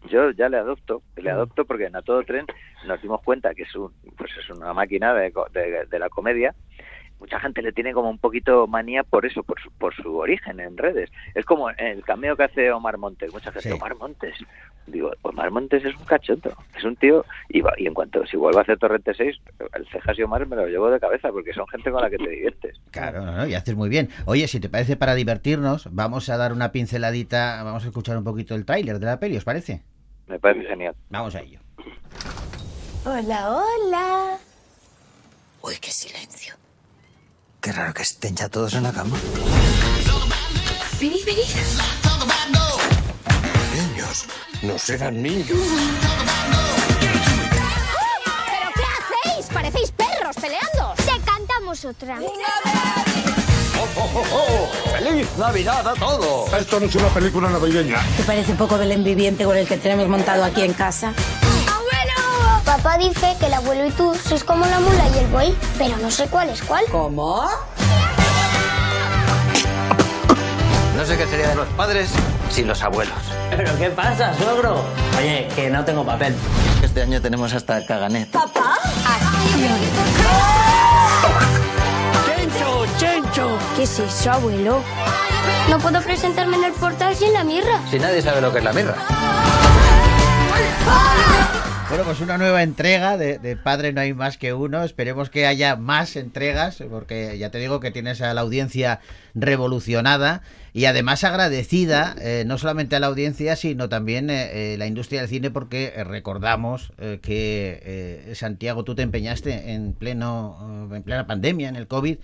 yo 0.09 0.31
ya 0.31 0.49
le 0.49 0.57
adopto, 0.57 1.03
le 1.15 1.29
adopto 1.29 1.65
porque 1.65 1.85
en 1.85 1.95
A 1.95 2.01
Todo 2.01 2.23
Tren 2.23 2.45
nos 2.87 3.01
dimos 3.01 3.21
cuenta 3.21 3.53
que 3.53 3.63
es, 3.63 3.75
un, 3.75 3.93
pues 4.17 4.31
es 4.37 4.49
una 4.49 4.73
máquina 4.73 5.13
de, 5.13 5.31
de 5.89 5.99
la 5.99 6.09
comedia. 6.09 6.55
Mucha 7.19 7.39
gente 7.39 7.61
le 7.61 7.71
tiene 7.71 7.93
como 7.93 8.09
un 8.09 8.17
poquito 8.17 8.67
manía 8.67 9.03
por 9.03 9.25
eso, 9.25 9.43
por 9.43 9.59
su, 9.61 9.71
por 9.71 9.95
su 9.95 10.17
origen 10.17 10.59
en 10.59 10.77
redes. 10.77 11.09
Es 11.35 11.45
como 11.45 11.69
el 11.69 12.03
cameo 12.03 12.35
que 12.35 12.43
hace 12.43 12.71
Omar 12.71 12.97
Montes. 12.97 13.31
Mucha 13.31 13.51
gente, 13.51 13.69
Sí. 13.69 13.75
Omar 13.75 13.95
Montes. 13.95 14.35
Digo, 14.87 15.11
Omar 15.21 15.49
Montes 15.49 15.85
es 15.85 15.95
un 15.95 16.03
cachondo. 16.03 16.53
Es 16.77 16.83
un 16.83 16.97
tío. 16.97 17.23
Y, 17.47 17.61
va- 17.61 17.73
y 17.77 17.87
en 17.87 17.93
cuanto 17.93 18.25
si 18.27 18.35
vuelve 18.35 18.59
a 18.59 18.63
hacer 18.63 18.77
Torrente 18.77 19.13
6, 19.13 19.37
el 19.73 19.87
Cejas 19.87 20.19
y 20.19 20.23
Omar 20.23 20.45
me 20.47 20.57
lo 20.57 20.67
llevo 20.67 20.89
de 20.91 20.99
cabeza 20.99 21.31
porque 21.31 21.53
son 21.53 21.65
gente 21.69 21.89
con 21.91 22.01
la 22.01 22.09
que 22.09 22.17
te 22.17 22.27
diviertes. 22.29 22.77
Claro, 22.91 23.21
no, 23.25 23.31
no, 23.31 23.47
y 23.47 23.53
haces 23.53 23.75
muy 23.75 23.87
bien. 23.87 24.09
Oye, 24.25 24.45
si 24.49 24.59
te 24.59 24.67
parece 24.67 24.97
para 24.97 25.15
divertirnos, 25.15 25.87
vamos 25.93 26.27
a 26.29 26.35
dar 26.35 26.51
una 26.51 26.73
pinceladita, 26.73 27.63
vamos 27.63 27.85
a 27.85 27.87
escuchar 27.87 28.17
un 28.17 28.25
poquito 28.25 28.53
el 28.55 28.65
tráiler 28.65 28.99
de 28.99 29.05
la 29.05 29.19
peli, 29.21 29.37
¿os 29.37 29.45
parece? 29.45 29.81
Me 30.27 30.39
parece 30.39 30.67
genial. 30.67 30.93
Vamos 31.09 31.35
a 31.35 31.39
ello. 31.41 31.59
Hola, 33.05 33.49
hola. 33.51 34.37
Uy, 35.61 35.75
qué 35.79 35.91
silencio. 35.91 36.55
Qué 37.63 37.71
raro 37.71 37.93
que 37.93 38.01
estén 38.01 38.35
ya 38.35 38.49
todos 38.49 38.73
en 38.73 38.83
la 38.83 38.91
cama. 38.91 39.15
Venid, 40.99 41.25
venid. 41.25 41.43
Niños, 43.73 44.25
no 44.63 44.77
serán 44.77 45.23
niños. 45.23 45.47
¿Pero 48.51 48.69
qué 48.75 48.83
hacéis? 48.83 49.45
Parecéis 49.53 49.91
perros 49.91 50.35
peleando. 50.35 50.93
Te 50.97 51.17
cantamos 51.23 51.85
otra. 51.85 52.19
¡Feliz 54.97 55.27
Navidad 55.37 55.87
a 55.87 55.93
todos! 55.93 56.51
Esto 56.51 56.81
no 56.81 56.85
es 56.87 56.95
una 56.95 57.07
película 57.13 57.49
navideña. 57.49 58.01
¿Te 58.17 58.23
parece 58.23 58.51
un 58.51 58.57
poco 58.57 58.77
Belén 58.77 59.05
viviente 59.05 59.45
con 59.45 59.55
el 59.55 59.65
que 59.65 59.77
tenemos 59.77 60.09
montado 60.09 60.43
aquí 60.43 60.63
en 60.63 60.73
casa? 60.73 61.13
Papá 62.75 62.97
dice 62.97 63.37
que 63.39 63.45
el 63.45 63.53
abuelo 63.53 63.85
y 63.85 63.91
tú 63.91 64.15
sois 64.15 64.43
como 64.43 64.65
la 64.65 64.79
mula 64.79 65.07
y 65.13 65.19
el 65.19 65.27
buey, 65.27 65.55
pero 65.77 65.95
no 65.97 66.09
sé 66.09 66.25
cuál 66.25 66.49
es 66.49 66.63
cuál. 66.63 66.83
¿Cómo? 66.91 67.47
No 70.97 71.05
sé 71.05 71.15
qué 71.15 71.27
sería 71.27 71.49
de 71.49 71.55
los 71.55 71.67
padres 71.77 72.09
sin 72.49 72.67
los 72.67 72.81
abuelos. 72.81 73.13
¿Pero 73.51 73.77
qué 73.77 73.91
pasa, 73.91 74.33
suegro? 74.33 74.83
Oye, 75.19 75.47
que 75.55 75.69
no 75.69 75.85
tengo 75.85 76.03
papel. 76.03 76.35
Este 76.81 77.03
año 77.03 77.21
tenemos 77.21 77.53
hasta 77.53 77.85
caganet. 77.85 78.31
¿Papá? 78.31 78.73
¡Chencho, 82.25 82.85
chencho! 82.97 83.57
¿Qué 83.75 83.83
es 83.83 83.99
eso, 83.99 84.31
abuelo? 84.31 84.81
No 85.69 85.77
puedo 85.77 86.01
presentarme 86.01 86.57
en 86.57 86.63
el 86.63 86.73
portal 86.73 87.15
sin 87.15 87.33
la 87.33 87.43
mirra. 87.43 87.79
Si 87.91 87.99
nadie 87.99 88.23
sabe 88.23 88.41
lo 88.41 88.51
que 88.51 88.57
es 88.57 88.63
la 88.63 88.73
mirra. 88.73 88.95
Bueno, 91.93 92.05
pues 92.07 92.21
una 92.21 92.39
nueva 92.39 92.63
entrega 92.63 93.17
de, 93.17 93.55
Padre 93.55 93.93
No 93.93 94.01
hay 94.01 94.15
más 94.15 94.39
que 94.39 94.51
uno. 94.51 94.83
Esperemos 94.83 95.29
que 95.29 95.45
haya 95.45 95.75
más 95.75 96.15
entregas, 96.15 96.83
porque 96.89 97.37
ya 97.37 97.51
te 97.51 97.59
digo 97.59 97.79
que 97.79 97.91
tienes 97.91 98.19
a 98.21 98.33
la 98.33 98.41
audiencia 98.41 98.99
revolucionada 99.35 100.41
y 100.73 100.85
además 100.85 101.23
agradecida, 101.23 102.15
eh, 102.19 102.45
no 102.47 102.57
solamente 102.57 102.95
a 102.95 102.99
la 102.99 103.05
audiencia, 103.05 103.55
sino 103.55 103.89
también 103.89 104.31
eh, 104.31 104.73
eh, 104.73 104.77
la 104.79 104.87
industria 104.87 105.21
del 105.21 105.29
cine, 105.29 105.51
porque 105.51 105.93
eh, 105.95 106.03
recordamos 106.03 106.93
eh, 106.97 107.19
que 107.21 108.33
Santiago, 108.33 108.83
tú 108.83 108.95
te 108.95 109.03
empeñaste 109.03 109.73
en 109.73 109.93
pleno, 109.93 110.89
en 110.91 111.03
plena 111.03 111.27
pandemia, 111.27 111.69
en 111.69 111.75
el 111.75 111.85
COVID, 111.85 112.17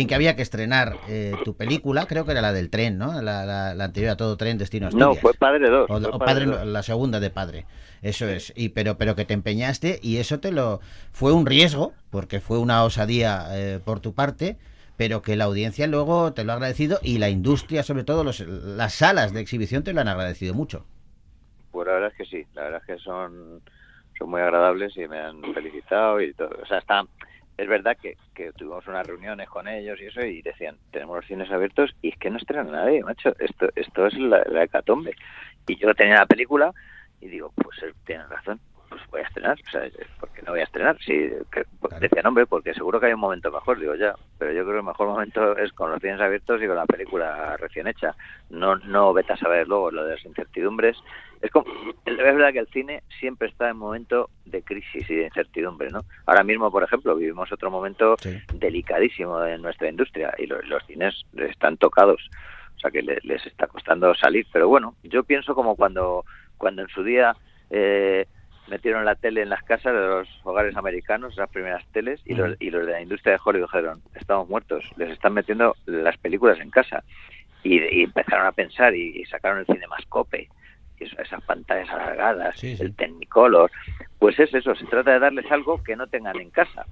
en 0.00 0.06
que 0.08 0.14
había 0.14 0.36
que 0.36 0.42
estrenar 0.42 0.96
eh, 1.08 1.34
tu 1.44 1.56
película, 1.56 2.06
creo 2.06 2.24
que 2.24 2.32
era 2.32 2.40
la 2.42 2.52
del 2.52 2.70
tren, 2.70 2.98
¿no? 2.98 3.20
La, 3.22 3.44
la- 3.46 3.74
la 3.74 3.84
anterior 3.84 4.12
a 4.12 4.16
todo 4.16 4.36
tren, 4.36 4.58
Destino 4.58 4.90
No, 4.90 5.14
fue 5.14 5.34
Padre 5.34 5.68
2. 5.68 5.90
O, 5.90 5.94
o 5.96 6.18
Padre 6.18 6.46
padre, 6.46 6.46
2. 6.46 6.66
la 6.66 6.82
segunda 6.82 7.20
de 7.20 7.30
padre. 7.30 7.66
Eso 8.02 8.28
es. 8.28 8.52
Y 8.56 8.70
pero 8.70 8.96
pero 8.98 9.14
que 9.16 9.24
te 9.24 9.34
empeñaste 9.34 9.98
y 10.02 10.18
eso 10.18 10.40
te 10.40 10.52
lo 10.52 10.80
fue 11.12 11.32
un 11.32 11.46
riesgo 11.46 11.92
porque 12.10 12.40
fue 12.40 12.58
una 12.58 12.84
osadía 12.84 13.46
eh, 13.52 13.80
por 13.84 14.00
tu 14.00 14.14
parte, 14.14 14.56
pero 14.96 15.22
que 15.22 15.36
la 15.36 15.44
audiencia 15.44 15.86
luego 15.86 16.32
te 16.32 16.44
lo 16.44 16.52
ha 16.52 16.54
agradecido 16.56 16.98
y 17.02 17.18
la 17.18 17.28
industria, 17.30 17.82
sobre 17.82 18.04
todo 18.04 18.24
los, 18.24 18.40
las 18.40 18.94
salas 18.94 19.32
de 19.32 19.40
exhibición 19.40 19.82
te 19.84 19.92
lo 19.92 20.00
han 20.00 20.08
agradecido 20.08 20.54
mucho. 20.54 20.84
Pues 21.70 21.86
la 21.86 21.94
verdad 21.94 22.10
es 22.12 22.16
que 22.16 22.24
sí, 22.24 22.46
la 22.54 22.62
verdad 22.64 22.80
es 22.86 22.96
que 22.96 23.02
son, 23.02 23.62
son 24.18 24.30
muy 24.30 24.40
agradables 24.40 24.96
y 24.96 25.06
me 25.06 25.18
han 25.18 25.42
felicitado 25.54 26.20
y 26.20 26.32
todo. 26.34 26.50
O 26.62 26.66
sea, 26.66 26.78
está, 26.78 27.04
es 27.58 27.68
verdad 27.68 27.96
que, 28.00 28.16
que 28.34 28.52
tuvimos 28.52 28.86
unas 28.86 29.06
reuniones 29.06 29.48
con 29.48 29.66
ellos 29.66 30.00
y 30.00 30.06
eso 30.06 30.22
y 30.22 30.40
decían, 30.42 30.76
tenemos 30.92 31.16
los 31.16 31.26
cines 31.26 31.50
abiertos 31.50 31.94
y 32.00 32.10
es 32.10 32.16
que 32.16 32.30
no 32.30 32.38
estrena 32.38 32.62
nadie, 32.62 33.02
macho, 33.02 33.34
esto, 33.40 33.68
esto 33.74 34.06
es 34.06 34.14
la, 34.14 34.44
la 34.48 34.62
hecatombe. 34.62 35.14
Y 35.66 35.76
yo 35.76 35.92
tenía 35.94 36.14
la 36.14 36.26
película 36.26 36.72
y 37.20 37.26
digo, 37.26 37.52
pues 37.56 37.82
él 37.82 37.94
tiene 38.06 38.24
razón, 38.28 38.60
pues 38.88 39.02
voy 39.10 39.20
a 39.20 39.24
estrenar, 39.24 39.58
o 39.66 39.70
sea, 39.70 39.82
¿por 40.20 40.30
qué 40.30 40.42
no 40.42 40.52
voy 40.52 40.60
a 40.60 40.64
estrenar? 40.64 40.96
Sí, 41.00 41.30
que, 41.50 41.64
pues, 41.80 41.98
decían, 42.00 42.26
hombre, 42.26 42.46
porque 42.46 42.72
seguro 42.74 43.00
que 43.00 43.06
hay 43.06 43.12
un 43.12 43.20
momento 43.20 43.50
mejor, 43.50 43.78
digo 43.80 43.96
ya, 43.96 44.14
pero 44.38 44.52
yo 44.52 44.62
creo 44.62 44.74
que 44.74 44.78
el 44.78 44.86
mejor 44.86 45.08
momento 45.08 45.56
es 45.58 45.72
con 45.72 45.90
los 45.90 46.00
cines 46.00 46.20
abiertos 46.20 46.62
y 46.62 46.66
con 46.66 46.76
la 46.76 46.86
película 46.86 47.56
recién 47.56 47.88
hecha. 47.88 48.14
No, 48.50 48.76
no 48.76 49.12
vete 49.12 49.32
a 49.32 49.36
saber 49.36 49.66
luego 49.66 49.90
lo 49.90 50.04
de 50.04 50.14
las 50.14 50.24
incertidumbres. 50.24 50.96
Es 51.40 51.50
como, 51.50 51.66
es 52.04 52.16
verdad 52.16 52.52
que 52.52 52.58
el 52.60 52.68
cine 52.68 53.02
siempre 53.20 53.48
está 53.48 53.68
en 53.70 53.76
momento 53.76 54.30
de 54.44 54.62
crisis 54.62 55.08
y 55.08 55.14
de 55.14 55.24
incertidumbre, 55.24 55.90
¿no? 55.90 56.04
Ahora 56.26 56.42
mismo, 56.44 56.70
por 56.70 56.82
ejemplo, 56.82 57.14
vivimos 57.16 57.50
otro 57.52 57.70
momento 57.70 58.16
Sí. 58.20 58.38
delicadísimo 58.54 59.44
en 59.44 59.62
nuestra 59.62 59.88
industria 59.88 60.34
y 60.38 60.46
los, 60.46 60.66
los 60.66 60.84
cines 60.86 61.24
están 61.36 61.76
tocados, 61.76 62.30
o 62.76 62.80
sea 62.80 62.90
que 62.90 63.02
le- 63.02 63.18
les 63.22 63.44
está 63.46 63.66
costando 63.66 64.14
salir. 64.14 64.46
Pero 64.52 64.68
bueno, 64.68 64.94
yo 65.02 65.24
pienso 65.24 65.54
como 65.54 65.76
cuando, 65.76 66.24
cuando 66.56 66.82
en 66.82 66.88
su 66.88 67.02
día 67.04 67.34
eh, 67.70 68.26
metieron 68.68 69.04
la 69.04 69.14
tele 69.14 69.42
en 69.42 69.48
las 69.48 69.62
casas 69.62 69.94
de 69.94 70.00
los 70.00 70.28
hogares 70.44 70.76
americanos, 70.76 71.36
las 71.36 71.48
primeras 71.50 71.86
teles, 71.92 72.20
y 72.24 72.34
los, 72.34 72.56
y 72.60 72.70
los 72.70 72.84
de 72.86 72.92
la 72.92 73.00
industria 73.00 73.32
de 73.34 73.40
Hollywood 73.44 73.68
dijeron, 73.68 74.02
estamos 74.14 74.48
muertos, 74.48 74.84
les 74.96 75.10
están 75.10 75.32
metiendo 75.34 75.74
las 75.86 76.16
películas 76.18 76.58
en 76.60 76.70
casa. 76.70 77.02
Y, 77.64 77.80
y 77.82 78.04
empezaron 78.04 78.46
a 78.46 78.52
pensar 78.52 78.94
y, 78.94 79.20
y 79.20 79.24
sacaron 79.24 79.58
el 79.58 79.66
cinemascope, 79.66 80.48
esas 81.00 81.42
pantallas 81.44 81.88
alargadas, 81.90 82.58
Sí, 82.58 82.76
sí. 82.76 82.82
el 82.82 82.94
Technicolor. 82.94 83.70
Pues 84.18 84.38
es 84.38 84.52
eso, 84.54 84.74
se 84.74 84.86
trata 84.86 85.12
de 85.12 85.18
darles 85.20 85.50
algo 85.50 85.82
que 85.82 85.96
no 85.96 86.06
tengan 86.06 86.38
en 86.40 86.50
casa. 86.50 86.84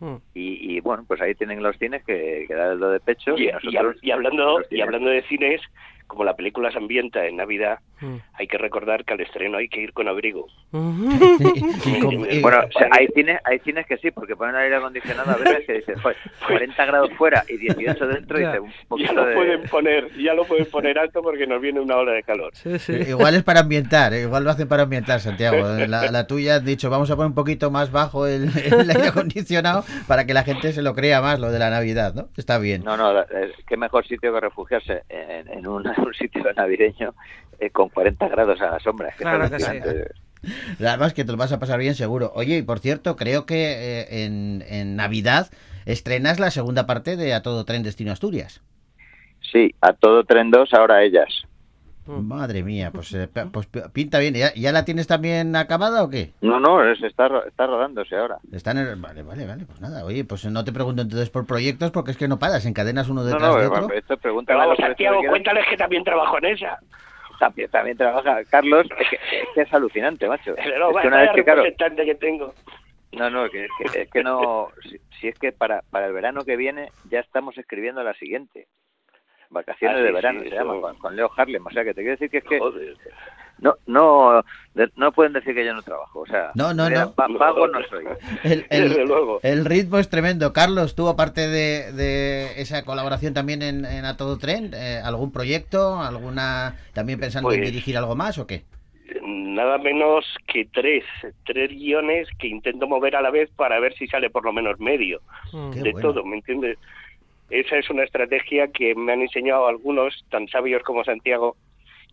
Mm. 0.00 0.16
Y, 0.34 0.76
y, 0.76 0.80
bueno, 0.80 1.04
pues 1.06 1.20
ahí 1.20 1.34
tienen 1.34 1.62
los 1.62 1.76
cines 1.78 2.04
que, 2.04 2.44
que 2.46 2.54
dar 2.54 2.76
lo 2.76 2.90
de 2.90 3.00
pecho 3.00 3.36
y, 3.38 3.48
Y, 3.48 3.52
nosotros 3.52 3.96
y 4.02 4.10
hablando 4.10 4.60
y 4.70 4.80
hablando 4.80 5.08
de 5.10 5.22
cines, 5.22 5.60
como 6.06 6.24
la 6.24 6.34
película 6.36 6.70
se 6.70 6.78
ambienta 6.78 7.26
en 7.26 7.36
Navidad, 7.36 7.78
Mm. 8.00 8.16
hay 8.34 8.46
que 8.48 8.58
recordar 8.58 9.04
que 9.04 9.14
al 9.14 9.20
estreno 9.20 9.56
hay 9.56 9.68
que 9.68 9.80
ir 9.80 9.92
con 9.92 10.08
abrigo. 10.08 10.46
Bueno, 12.42 12.58
o 12.68 12.78
sea, 12.78 12.88
hay 12.90 13.06
cines, 13.14 13.40
hay 13.44 13.58
cines 13.60 13.86
que 13.86 13.96
sí, 13.98 14.10
porque 14.10 14.36
ponen 14.36 14.56
aire 14.56 14.76
acondicionado 14.76 15.30
a 15.32 15.36
veces 15.36 15.64
que 15.66 15.72
dices, 15.74 16.00
"Joder, 16.02 16.16
40 16.46 16.84
grados 16.86 17.10
fuera 17.16 17.44
y 17.48 17.56
18 17.56 18.06
dentro, 18.06 18.38
y 18.38 18.42
Ya. 18.42 18.48
dice 18.52 18.60
un 18.60 18.70
Ya 18.70 18.74
poquito 18.88 19.12
lo 19.14 19.26
de... 19.26 19.34
pueden 19.34 19.62
poner, 19.68 20.08
ya 20.18 20.34
lo 20.34 20.44
pueden 20.44 20.66
poner 20.66 20.98
alto 20.98 21.22
porque 21.22 21.46
nos 21.46 21.60
viene 21.60 21.80
una 21.80 21.96
ola 21.96 22.12
de 22.12 22.22
calor. 22.22 22.50
Sí, 22.54 22.78
sí. 22.78 22.92
Igual 22.92 23.34
es 23.36 23.42
para 23.42 23.60
ambientar, 23.60 24.12
eh, 24.12 24.22
igual 24.22 24.44
lo 24.44 24.50
hacen 24.50 24.68
para 24.68 24.82
ambientar, 24.84 25.20
Santiago. 25.20 25.56
La, 25.88 26.10
la 26.10 26.26
tuya 26.26 26.56
has 26.56 26.64
dicho, 26.64 26.90
vamos 26.90 27.10
a 27.10 27.16
poner 27.16 27.28
un 27.28 27.34
poquito 27.34 27.70
más 27.70 27.90
bajo 27.92 28.26
el, 28.26 28.48
el 28.64 28.90
aire 28.90 29.08
acondicionado 29.08 29.84
para 30.06 30.24
que 30.26 30.34
la 30.34 30.42
gente 30.42 30.72
se 30.72 30.82
lo 30.82 30.94
crea 30.94 31.20
más, 31.20 31.38
lo 31.40 31.50
de 31.52 31.58
la 31.58 31.70
Navidad, 31.70 32.14
¿no? 32.14 32.28
Está 32.36 32.58
bien. 32.58 32.82
No, 32.84 32.96
no, 32.96 33.18
eh, 33.20 33.52
qué 33.66 33.76
mejor 33.76 34.06
sitio 34.06 34.32
que 34.32 34.40
refugiarse 34.40 35.02
en, 35.08 35.48
en 35.50 35.66
un, 35.66 35.84
en 35.96 36.04
un 36.06 36.14
sitio 36.14 36.42
navideño 36.54 37.14
eh, 37.58 37.70
con 37.70 37.88
40 37.88 38.28
grados 38.28 38.60
a 38.60 38.72
la 38.72 38.80
sombra. 38.80 39.12
Claro 39.16 39.50
que 39.50 39.60
sí. 39.60 39.78
Además 40.78 41.14
que 41.14 41.24
te 41.24 41.32
lo 41.32 41.38
vas 41.38 41.52
a 41.52 41.58
pasar 41.58 41.78
bien 41.78 41.94
seguro. 41.94 42.32
Oye, 42.34 42.58
y 42.58 42.62
por 42.62 42.78
cierto, 42.78 43.16
creo 43.16 43.46
que 43.46 43.72
eh, 43.72 44.24
en, 44.24 44.62
en 44.68 44.96
Navidad 44.96 45.50
estrenas 45.86 46.38
la 46.38 46.50
segunda 46.50 46.86
parte 46.86 47.16
de 47.16 47.34
A 47.34 47.42
Todo 47.42 47.64
Tren 47.64 47.82
Destino 47.82 48.12
Asturias. 48.12 48.62
Sí, 49.54 49.74
a 49.80 49.92
todo 49.92 50.24
tren 50.24 50.50
2, 50.50 50.74
ahora 50.74 51.04
ellas. 51.04 51.28
Madre 52.06 52.62
mía, 52.62 52.90
pues, 52.92 53.12
eh, 53.14 53.28
pues 53.52 53.66
pinta 53.92 54.18
bien. 54.18 54.34
¿Ya, 54.34 54.52
ya 54.54 54.72
la 54.72 54.84
tienes 54.84 55.06
también 55.06 55.54
acabada 55.56 56.02
o 56.04 56.10
qué? 56.10 56.30
No, 56.42 56.60
no, 56.60 56.84
es- 56.84 57.02
está, 57.02 57.28
ro- 57.28 57.44
está 57.46 57.66
rodándose 57.66 58.14
ahora. 58.16 58.38
Están 58.52 58.78
en 58.78 58.86
el- 58.88 59.00
Vale, 59.00 59.22
vale, 59.22 59.46
vale, 59.46 59.64
pues 59.64 59.80
nada. 59.80 60.04
Oye, 60.04 60.24
pues 60.24 60.44
no 60.46 60.64
te 60.64 60.72
pregunto 60.72 61.02
entonces 61.02 61.30
por 61.30 61.46
proyectos 61.46 61.90
porque 61.90 62.10
es 62.10 62.16
que 62.16 62.28
no 62.28 62.38
paras, 62.38 62.66
encadenas 62.66 63.08
uno 63.08 63.22
No, 63.22 63.26
detrás 63.28 63.52
no, 63.54 63.58
de 63.58 63.64
eh, 63.64 63.68
otro. 63.68 63.92
esto 63.94 64.16
Pero 64.18 64.34
vamos, 64.58 64.76
que 64.76 64.82
Santiago, 64.82 65.20
cuéntales 65.30 65.66
que 65.68 65.76
también 65.76 66.04
trabajo 66.04 66.38
en 66.38 66.44
esa. 66.46 66.78
también, 67.38 67.70
también 67.70 67.96
trabaja. 67.96 68.44
Carlos, 68.44 68.86
es 68.98 69.08
que 69.08 69.16
es, 69.16 69.48
que 69.54 69.60
es 69.62 69.72
alucinante, 69.72 70.28
macho. 70.28 70.54
Pero 70.62 70.88
es 70.90 70.94
vaya, 70.94 71.02
que 71.02 71.08
una 71.08 71.16
vez 71.22 71.30
que, 71.34 71.44
claro, 71.44 71.62
que 72.04 72.14
tengo. 72.14 72.54
no, 73.12 73.30
no, 73.30 73.48
que, 73.50 73.66
que- 73.78 74.02
es 74.02 74.10
que 74.10 74.22
no, 74.22 74.68
si, 74.82 74.98
si 75.20 75.28
es 75.28 75.36
que 75.38 75.52
para, 75.52 75.82
para 75.90 76.06
el 76.06 76.12
verano 76.12 76.44
que 76.44 76.56
viene 76.56 76.92
ya 77.04 77.20
estamos 77.20 77.56
escribiendo 77.58 78.02
la 78.02 78.14
siguiente. 78.14 78.66
Vacaciones 79.54 79.96
Ah, 79.96 80.00
sí, 80.00 80.04
de 80.06 80.12
verano 80.12 80.40
sí, 80.42 80.48
se 80.50 80.54
eso- 80.54 80.64
llama, 80.64 80.80
con, 80.82 80.96
con 80.98 81.16
Leo 81.16 81.30
Harlem. 81.34 81.66
O 81.66 81.70
sea, 81.70 81.82
que 81.84 81.94
te 81.94 82.02
quiero 82.02 82.10
decir 82.12 82.28
que 82.30 82.38
es 82.38 82.44
que 82.44 82.58
Joder. 82.58 82.94
no, 83.58 83.74
no, 83.86 84.44
de- 84.74 84.90
no 84.96 85.12
pueden 85.12 85.32
decir 85.32 85.54
que 85.54 85.64
yo 85.64 85.72
no 85.72 85.82
trabajo. 85.82 86.20
O 86.20 86.26
sea, 86.26 86.50
No, 86.54 86.74
no, 86.74 86.90
no. 86.90 87.14
vago 87.16 87.66
no 87.68 87.78
soy. 87.88 88.04
El, 88.44 88.66
el- 88.68 88.88
Desde 88.90 89.06
luego. 89.06 89.40
el 89.42 89.64
ritmo 89.64 89.98
es 89.98 90.10
tremendo. 90.10 90.52
Carlos, 90.52 90.94
tú 90.94 91.08
aparte 91.08 91.48
de, 91.48 91.92
de 91.92 92.60
esa 92.60 92.84
colaboración 92.84 93.32
también 93.32 93.62
en, 93.62 93.84
en 93.86 94.04
A 94.04 94.16
Todo 94.18 94.36
Tren, 94.36 94.72
eh, 94.74 95.00
¿algún 95.02 95.32
proyecto? 95.32 96.00
¿Alguna 96.00 96.76
también 96.92 97.18
pensando 97.20 97.50
en 97.52 97.60
Pues- 97.60 97.70
dirigir 97.70 97.96
algo 97.96 98.14
más 98.14 98.36
o 98.38 98.46
qué? 98.46 98.64
Nada 99.22 99.78
menos 99.78 100.24
que 100.48 100.64
tres, 100.72 101.04
tres 101.44 101.70
guiones 101.70 102.26
que 102.38 102.48
intento 102.48 102.88
mover 102.88 103.14
a 103.14 103.22
la 103.22 103.30
vez 103.30 103.48
para 103.54 103.78
ver 103.78 103.94
si 103.94 104.06
sale 104.08 104.28
por 104.30 104.44
lo 104.44 104.52
menos 104.52 104.80
medio 104.80 105.20
Mm. 105.52 105.70
De 105.70 105.92
bueno. 105.92 106.00
todo, 106.00 106.24
¿me 106.24 106.36
entiendes? 106.36 106.78
Esa 107.50 107.76
es 107.76 107.90
una 107.90 108.04
estrategia 108.04 108.68
que 108.68 108.94
me 108.94 109.12
han 109.12 109.22
enseñado 109.22 109.66
algunos 109.66 110.24
tan 110.30 110.48
sabios 110.48 110.82
como 110.82 111.04
Santiago 111.04 111.56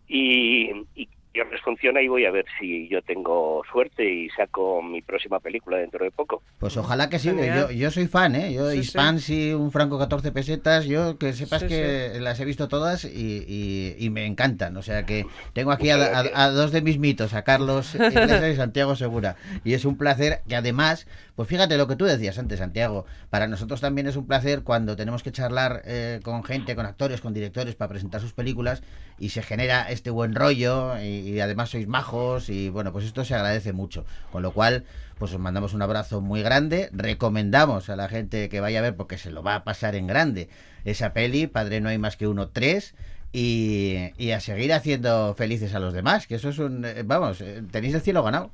y, 0.06 0.70
y 0.94 1.08
que 1.32 1.44
les 1.44 1.60
funciona 1.62 2.02
y 2.02 2.08
voy 2.08 2.24
a 2.26 2.30
ver 2.30 2.44
si 2.60 2.88
yo 2.88 3.00
tengo 3.02 3.62
suerte 3.72 4.04
y 4.08 4.28
saco 4.30 4.82
mi 4.82 5.00
próxima 5.02 5.40
película 5.40 5.78
dentro 5.78 6.04
de 6.04 6.10
poco. 6.10 6.42
Pues 6.58 6.76
ojalá 6.76 7.08
que 7.08 7.18
sí. 7.18 7.28
Yo, 7.28 7.70
yo 7.70 7.90
soy 7.90 8.06
fan, 8.06 8.34
¿eh? 8.36 8.52
Yo, 8.52 8.70
Sí, 8.70 8.78
Hispans 8.80 9.28
y 9.30 9.52
un 9.52 9.70
franco 9.72 9.98
14 9.98 10.30
pesetas, 10.32 10.84
yo 10.86 11.16
que 11.18 11.32
sepas 11.32 11.62
Sí, 11.62 11.68
que 11.68 12.12
las 12.20 12.38
he 12.40 12.44
visto 12.44 12.68
todas 12.68 13.04
y, 13.04 13.44
y- 13.48 13.96
y 13.98 14.10
me 14.10 14.26
encantan. 14.26 14.76
O 14.76 14.82
sea 14.82 15.06
que 15.06 15.24
tengo 15.54 15.72
aquí 15.72 15.90
a, 15.90 15.96
a- 15.96 16.20
a 16.44 16.50
dos 16.50 16.70
de 16.72 16.82
mis 16.82 16.98
mitos, 16.98 17.34
a 17.34 17.42
Carlos 17.44 17.94
Iglesias 17.94 18.52
y 18.52 18.56
Santiago 18.56 18.94
Segura. 18.96 19.36
Y 19.64 19.74
es 19.74 19.84
un 19.84 19.96
placer 19.96 20.42
que 20.48 20.56
además, 20.56 21.06
pues 21.34 21.48
fíjate 21.48 21.76
lo 21.78 21.86
que 21.88 21.96
tú 21.96 22.04
decías 22.04 22.38
antes, 22.38 22.58
Santiago, 22.58 23.06
para 23.30 23.46
nosotros 23.46 23.80
también 23.80 24.06
es 24.06 24.16
un 24.16 24.26
placer 24.26 24.62
cuando 24.62 24.96
tenemos 24.96 25.22
que 25.22 25.32
charlar 25.32 25.82
eh, 25.86 26.20
con 26.22 26.44
gente, 26.44 26.74
con 26.76 26.84
actores, 26.86 27.20
con 27.20 27.32
directores 27.32 27.74
para 27.74 27.88
presentar 27.88 28.20
sus 28.20 28.32
películas 28.34 28.82
y 29.18 29.30
se 29.30 29.42
genera 29.42 29.90
este 29.90 30.10
buen 30.10 30.34
rollo 30.34 30.98
y, 31.00 31.21
y 31.22 31.40
además 31.40 31.70
sois 31.70 31.86
majos 31.88 32.48
y 32.48 32.68
bueno, 32.68 32.92
pues 32.92 33.04
esto 33.04 33.24
se 33.24 33.34
agradece 33.34 33.72
mucho. 33.72 34.04
Con 34.30 34.42
lo 34.42 34.52
cual, 34.52 34.84
pues 35.18 35.32
os 35.32 35.38
mandamos 35.40 35.74
un 35.74 35.82
abrazo 35.82 36.20
muy 36.20 36.42
grande, 36.42 36.88
recomendamos 36.92 37.88
a 37.90 37.96
la 37.96 38.08
gente 38.08 38.48
que 38.48 38.60
vaya 38.60 38.80
a 38.80 38.82
ver 38.82 38.96
porque 38.96 39.18
se 39.18 39.30
lo 39.30 39.42
va 39.42 39.54
a 39.54 39.64
pasar 39.64 39.94
en 39.94 40.06
grande 40.06 40.48
esa 40.84 41.12
peli, 41.12 41.46
Padre 41.46 41.80
no 41.80 41.88
hay 41.88 41.98
más 41.98 42.16
que 42.16 42.26
uno, 42.26 42.48
tres. 42.48 42.94
Y, 43.34 44.10
y 44.18 44.32
a 44.32 44.40
seguir 44.40 44.74
haciendo 44.74 45.34
felices 45.34 45.74
a 45.74 45.78
los 45.80 45.94
demás, 45.94 46.26
que 46.26 46.34
eso 46.34 46.50
es 46.50 46.58
un... 46.58 46.84
eh, 46.84 47.02
Vamos, 47.02 47.40
eh, 47.40 47.62
tenéis 47.70 47.94
el 47.94 48.02
cielo 48.02 48.22
ganado. 48.22 48.50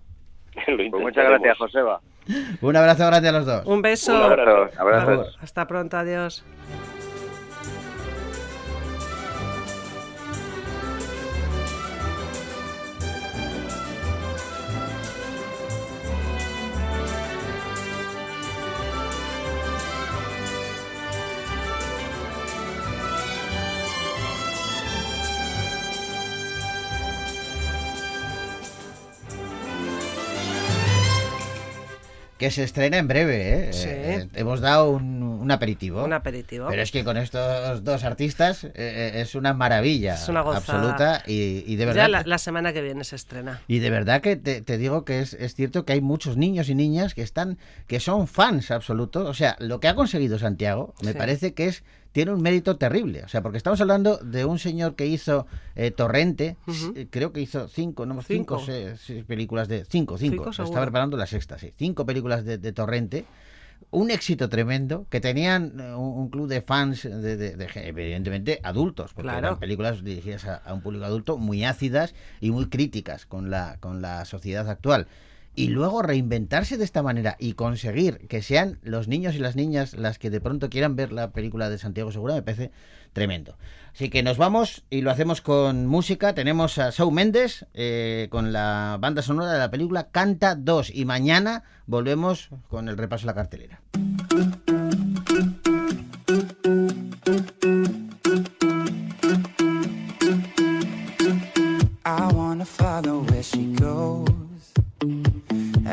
Pues 0.54 1.02
muchas 1.02 1.24
gracias, 1.24 1.59
Joseba. 1.59 2.00
Un 2.61 2.76
abrazo 2.76 3.07
grande 3.07 3.28
a 3.28 3.33
los 3.33 3.44
dos. 3.46 3.66
Un 3.66 3.83
beso. 3.83 4.14
Un 4.14 4.22
abrazo. 4.38 4.81
Abrazos. 4.81 5.38
Hasta 5.40 5.66
pronto, 5.66 5.96
adiós. 5.96 6.44
Que 32.48 32.52
se 32.54 32.64
estrena 32.64 32.96
en 32.96 33.08
breve, 33.08 33.68
¿eh? 33.68 33.72
Sí. 33.74 33.88
Eh, 33.90 34.28
hemos 34.32 34.61
dado 34.61 34.88
un, 34.92 35.22
un 35.22 35.50
aperitivo. 35.50 36.02
Un 36.02 36.14
aperitivo. 36.14 36.66
Pero 36.70 36.80
es 36.80 36.90
que 36.90 37.04
con 37.04 37.18
estos 37.18 37.84
dos 37.84 38.04
artistas 38.04 38.64
eh, 38.64 38.70
eh, 38.74 39.12
es 39.20 39.34
una 39.34 39.52
maravilla 39.52 40.14
Es 40.14 40.30
una 40.30 40.40
gozada. 40.40 40.78
absoluta 40.78 41.22
y, 41.26 41.62
y 41.66 41.76
de 41.76 41.84
verdad 41.84 42.04
Ya 42.04 42.08
la, 42.08 42.22
la 42.24 42.38
semana 42.38 42.72
que 42.72 42.80
viene 42.80 43.04
se 43.04 43.16
estrena. 43.16 43.61
y 43.68 43.80
de 43.80 43.90
verdad 43.90 44.22
que 44.22 44.37
te, 44.37 44.62
te 44.62 44.78
digo 44.78 45.04
que 45.04 45.20
es, 45.20 45.34
es 45.34 45.54
cierto 45.54 45.84
que 45.84 45.92
hay 45.92 46.00
muchos 46.00 46.38
niños 46.38 46.70
y 46.70 46.74
niñas 46.74 47.12
que 47.14 47.20
están 47.20 47.58
que 47.87 48.00
son 48.00 48.26
fans 48.26 48.70
absolutos 48.70 49.28
o 49.28 49.34
sea 49.34 49.54
lo 49.58 49.78
que 49.78 49.88
ha 49.88 49.94
conseguido 49.94 50.38
Santiago 50.38 50.94
me 51.02 51.12
Sí. 51.12 51.18
parece 51.18 51.52
que 51.52 51.66
es 51.66 51.84
tiene 52.12 52.33
un 52.33 52.40
mérito 52.42 52.77
terrible 52.77 53.23
o 53.25 53.29
sea 53.29 53.42
porque 53.42 53.59
estamos 53.59 53.81
hablando 53.81 54.16
de 54.18 54.44
un 54.44 54.59
señor 54.59 54.94
que 54.97 55.07
hizo 55.07 55.47
eh, 55.77 55.90
Torrente 55.90 56.57
s- 56.66 57.07
creo 57.11 57.33
que 57.33 57.40
hizo 57.40 57.68
cinco 57.68 58.07
no 58.07 58.14
cinco, 58.23 58.59
Cinco. 58.59 58.59
se- 58.59 58.97
se- 58.97 59.25
películas 59.25 59.68
de 59.68 59.85
cinco 59.85 60.18
cinco, 60.18 60.44
Cinco, 60.51 60.62
estaba 60.62 60.85
preparando 60.87 61.16
la 61.16 61.27
sexta 61.27 61.59
sí 61.59 61.73
cinco 61.77 62.05
películas 62.07 62.44
de, 62.44 62.59
de 62.59 62.73
Torrente 62.73 63.25
un 63.90 64.11
éxito 64.11 64.49
tremendo, 64.49 65.07
que 65.09 65.21
tenían 65.21 65.79
eh, 65.81 65.94
un, 65.94 66.18
un 66.18 66.29
club 66.31 66.49
de 66.49 66.62
fans, 66.62 67.05
de, 67.05 67.37
de- 67.37 67.57
de- 67.57 67.68
evidentemente 67.88 68.61
adultos, 68.64 69.12
porque 69.14 69.29
Claro. 69.29 69.38
eran 69.38 69.59
películas 69.61 70.03
dirigidas 70.03 70.47
a, 70.47 70.57
a 70.57 70.75
un 70.75 70.83
público 70.83 71.05
adulto 71.05 71.38
muy 71.38 71.64
ácidas 71.64 72.12
y 72.40 72.51
muy 72.51 72.66
críticas 72.68 73.25
con 73.25 73.51
la, 73.51 73.77
con 73.79 74.03
la 74.03 74.25
sociedad 74.25 74.68
actual. 74.68 75.07
Y 75.59 75.66
luego 75.71 76.03
reinventarse 76.03 76.77
de 76.77 76.85
esta 76.85 77.03
manera 77.03 77.35
y 77.37 77.55
conseguir 77.55 78.29
que 78.29 78.42
sean 78.42 78.79
los 78.85 79.09
niños 79.09 79.35
y 79.35 79.40
las 79.40 79.57
niñas 79.57 79.94
las 79.94 80.21
que 80.21 80.31
de 80.31 80.40
pronto 80.40 80.71
quieran 80.71 80.94
ver 80.94 81.11
la 81.11 81.33
película 81.33 81.68
de 81.68 81.79
Santiago 81.79 82.12
Segura 82.12 82.35
me 82.35 82.42
parece 82.42 82.71
tremendo. 83.12 83.57
Así 83.92 84.09
que 84.09 84.23
nos 84.23 84.37
vamos 84.37 84.85
y 84.88 85.01
lo 85.01 85.11
hacemos 85.11 85.40
con 85.40 85.87
música. 85.87 86.33
Tenemos 86.33 86.79
a 86.79 86.90
Shawn 86.90 87.12
Mendes 87.12 87.66
eh, 87.75 88.29
con 88.31 88.53
la 88.53 88.99
banda 89.01 89.21
sonora 89.21 89.51
de 89.51 89.59
la 89.59 89.68
película 89.73 90.11
Canta 90.12 90.55
2 90.55 90.94
y 90.94 91.05
mañana 91.07 91.64
volvemos 91.87 92.51
con 92.68 92.88
el 92.88 92.97
repaso 92.97 93.23
de 93.23 93.27
la 93.27 93.35
cartelera. 93.35 93.81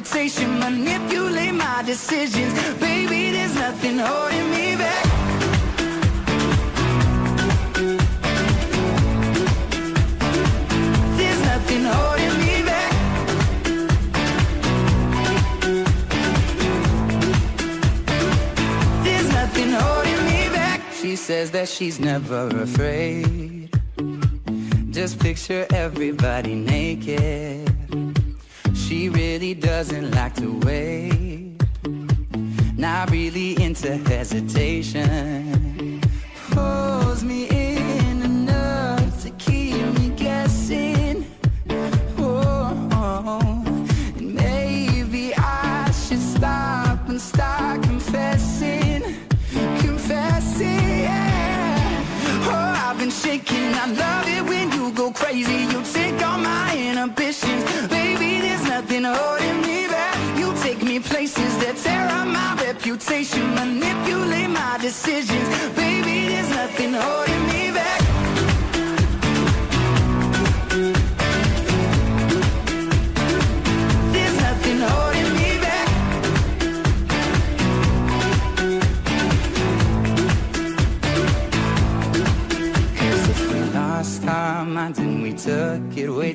reputation, 0.00 0.58
manipulate 0.58 1.52
my 1.54 1.82
decisions, 1.84 2.54
baby. 2.78 3.32
There's 3.32 3.54
nothing 3.54 3.98
holding 3.98 4.50
me 4.50 4.76
back. 4.76 5.04
There's 11.18 11.40
nothing 11.42 11.84
holding 11.84 12.36
me 12.40 12.62
back. 12.70 12.92
There's 19.04 19.28
nothing 19.32 19.70
holding 19.70 20.24
me 20.24 20.48
back. 20.54 20.80
She 20.94 21.14
says 21.16 21.50
that 21.50 21.68
she's 21.68 22.00
never 22.00 22.48
afraid. 22.48 23.70
Just 24.90 25.18
picture 25.20 25.66
everybody 25.70 26.54
naked. 26.54 27.69
Really 29.08 29.54
doesn't 29.54 30.10
like 30.10 30.34
to 30.34 30.58
wait. 30.60 31.56
Not 32.76 33.10
really 33.10 33.60
into 33.62 33.96
hesitation. 33.96 34.69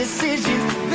decision. 0.00 0.89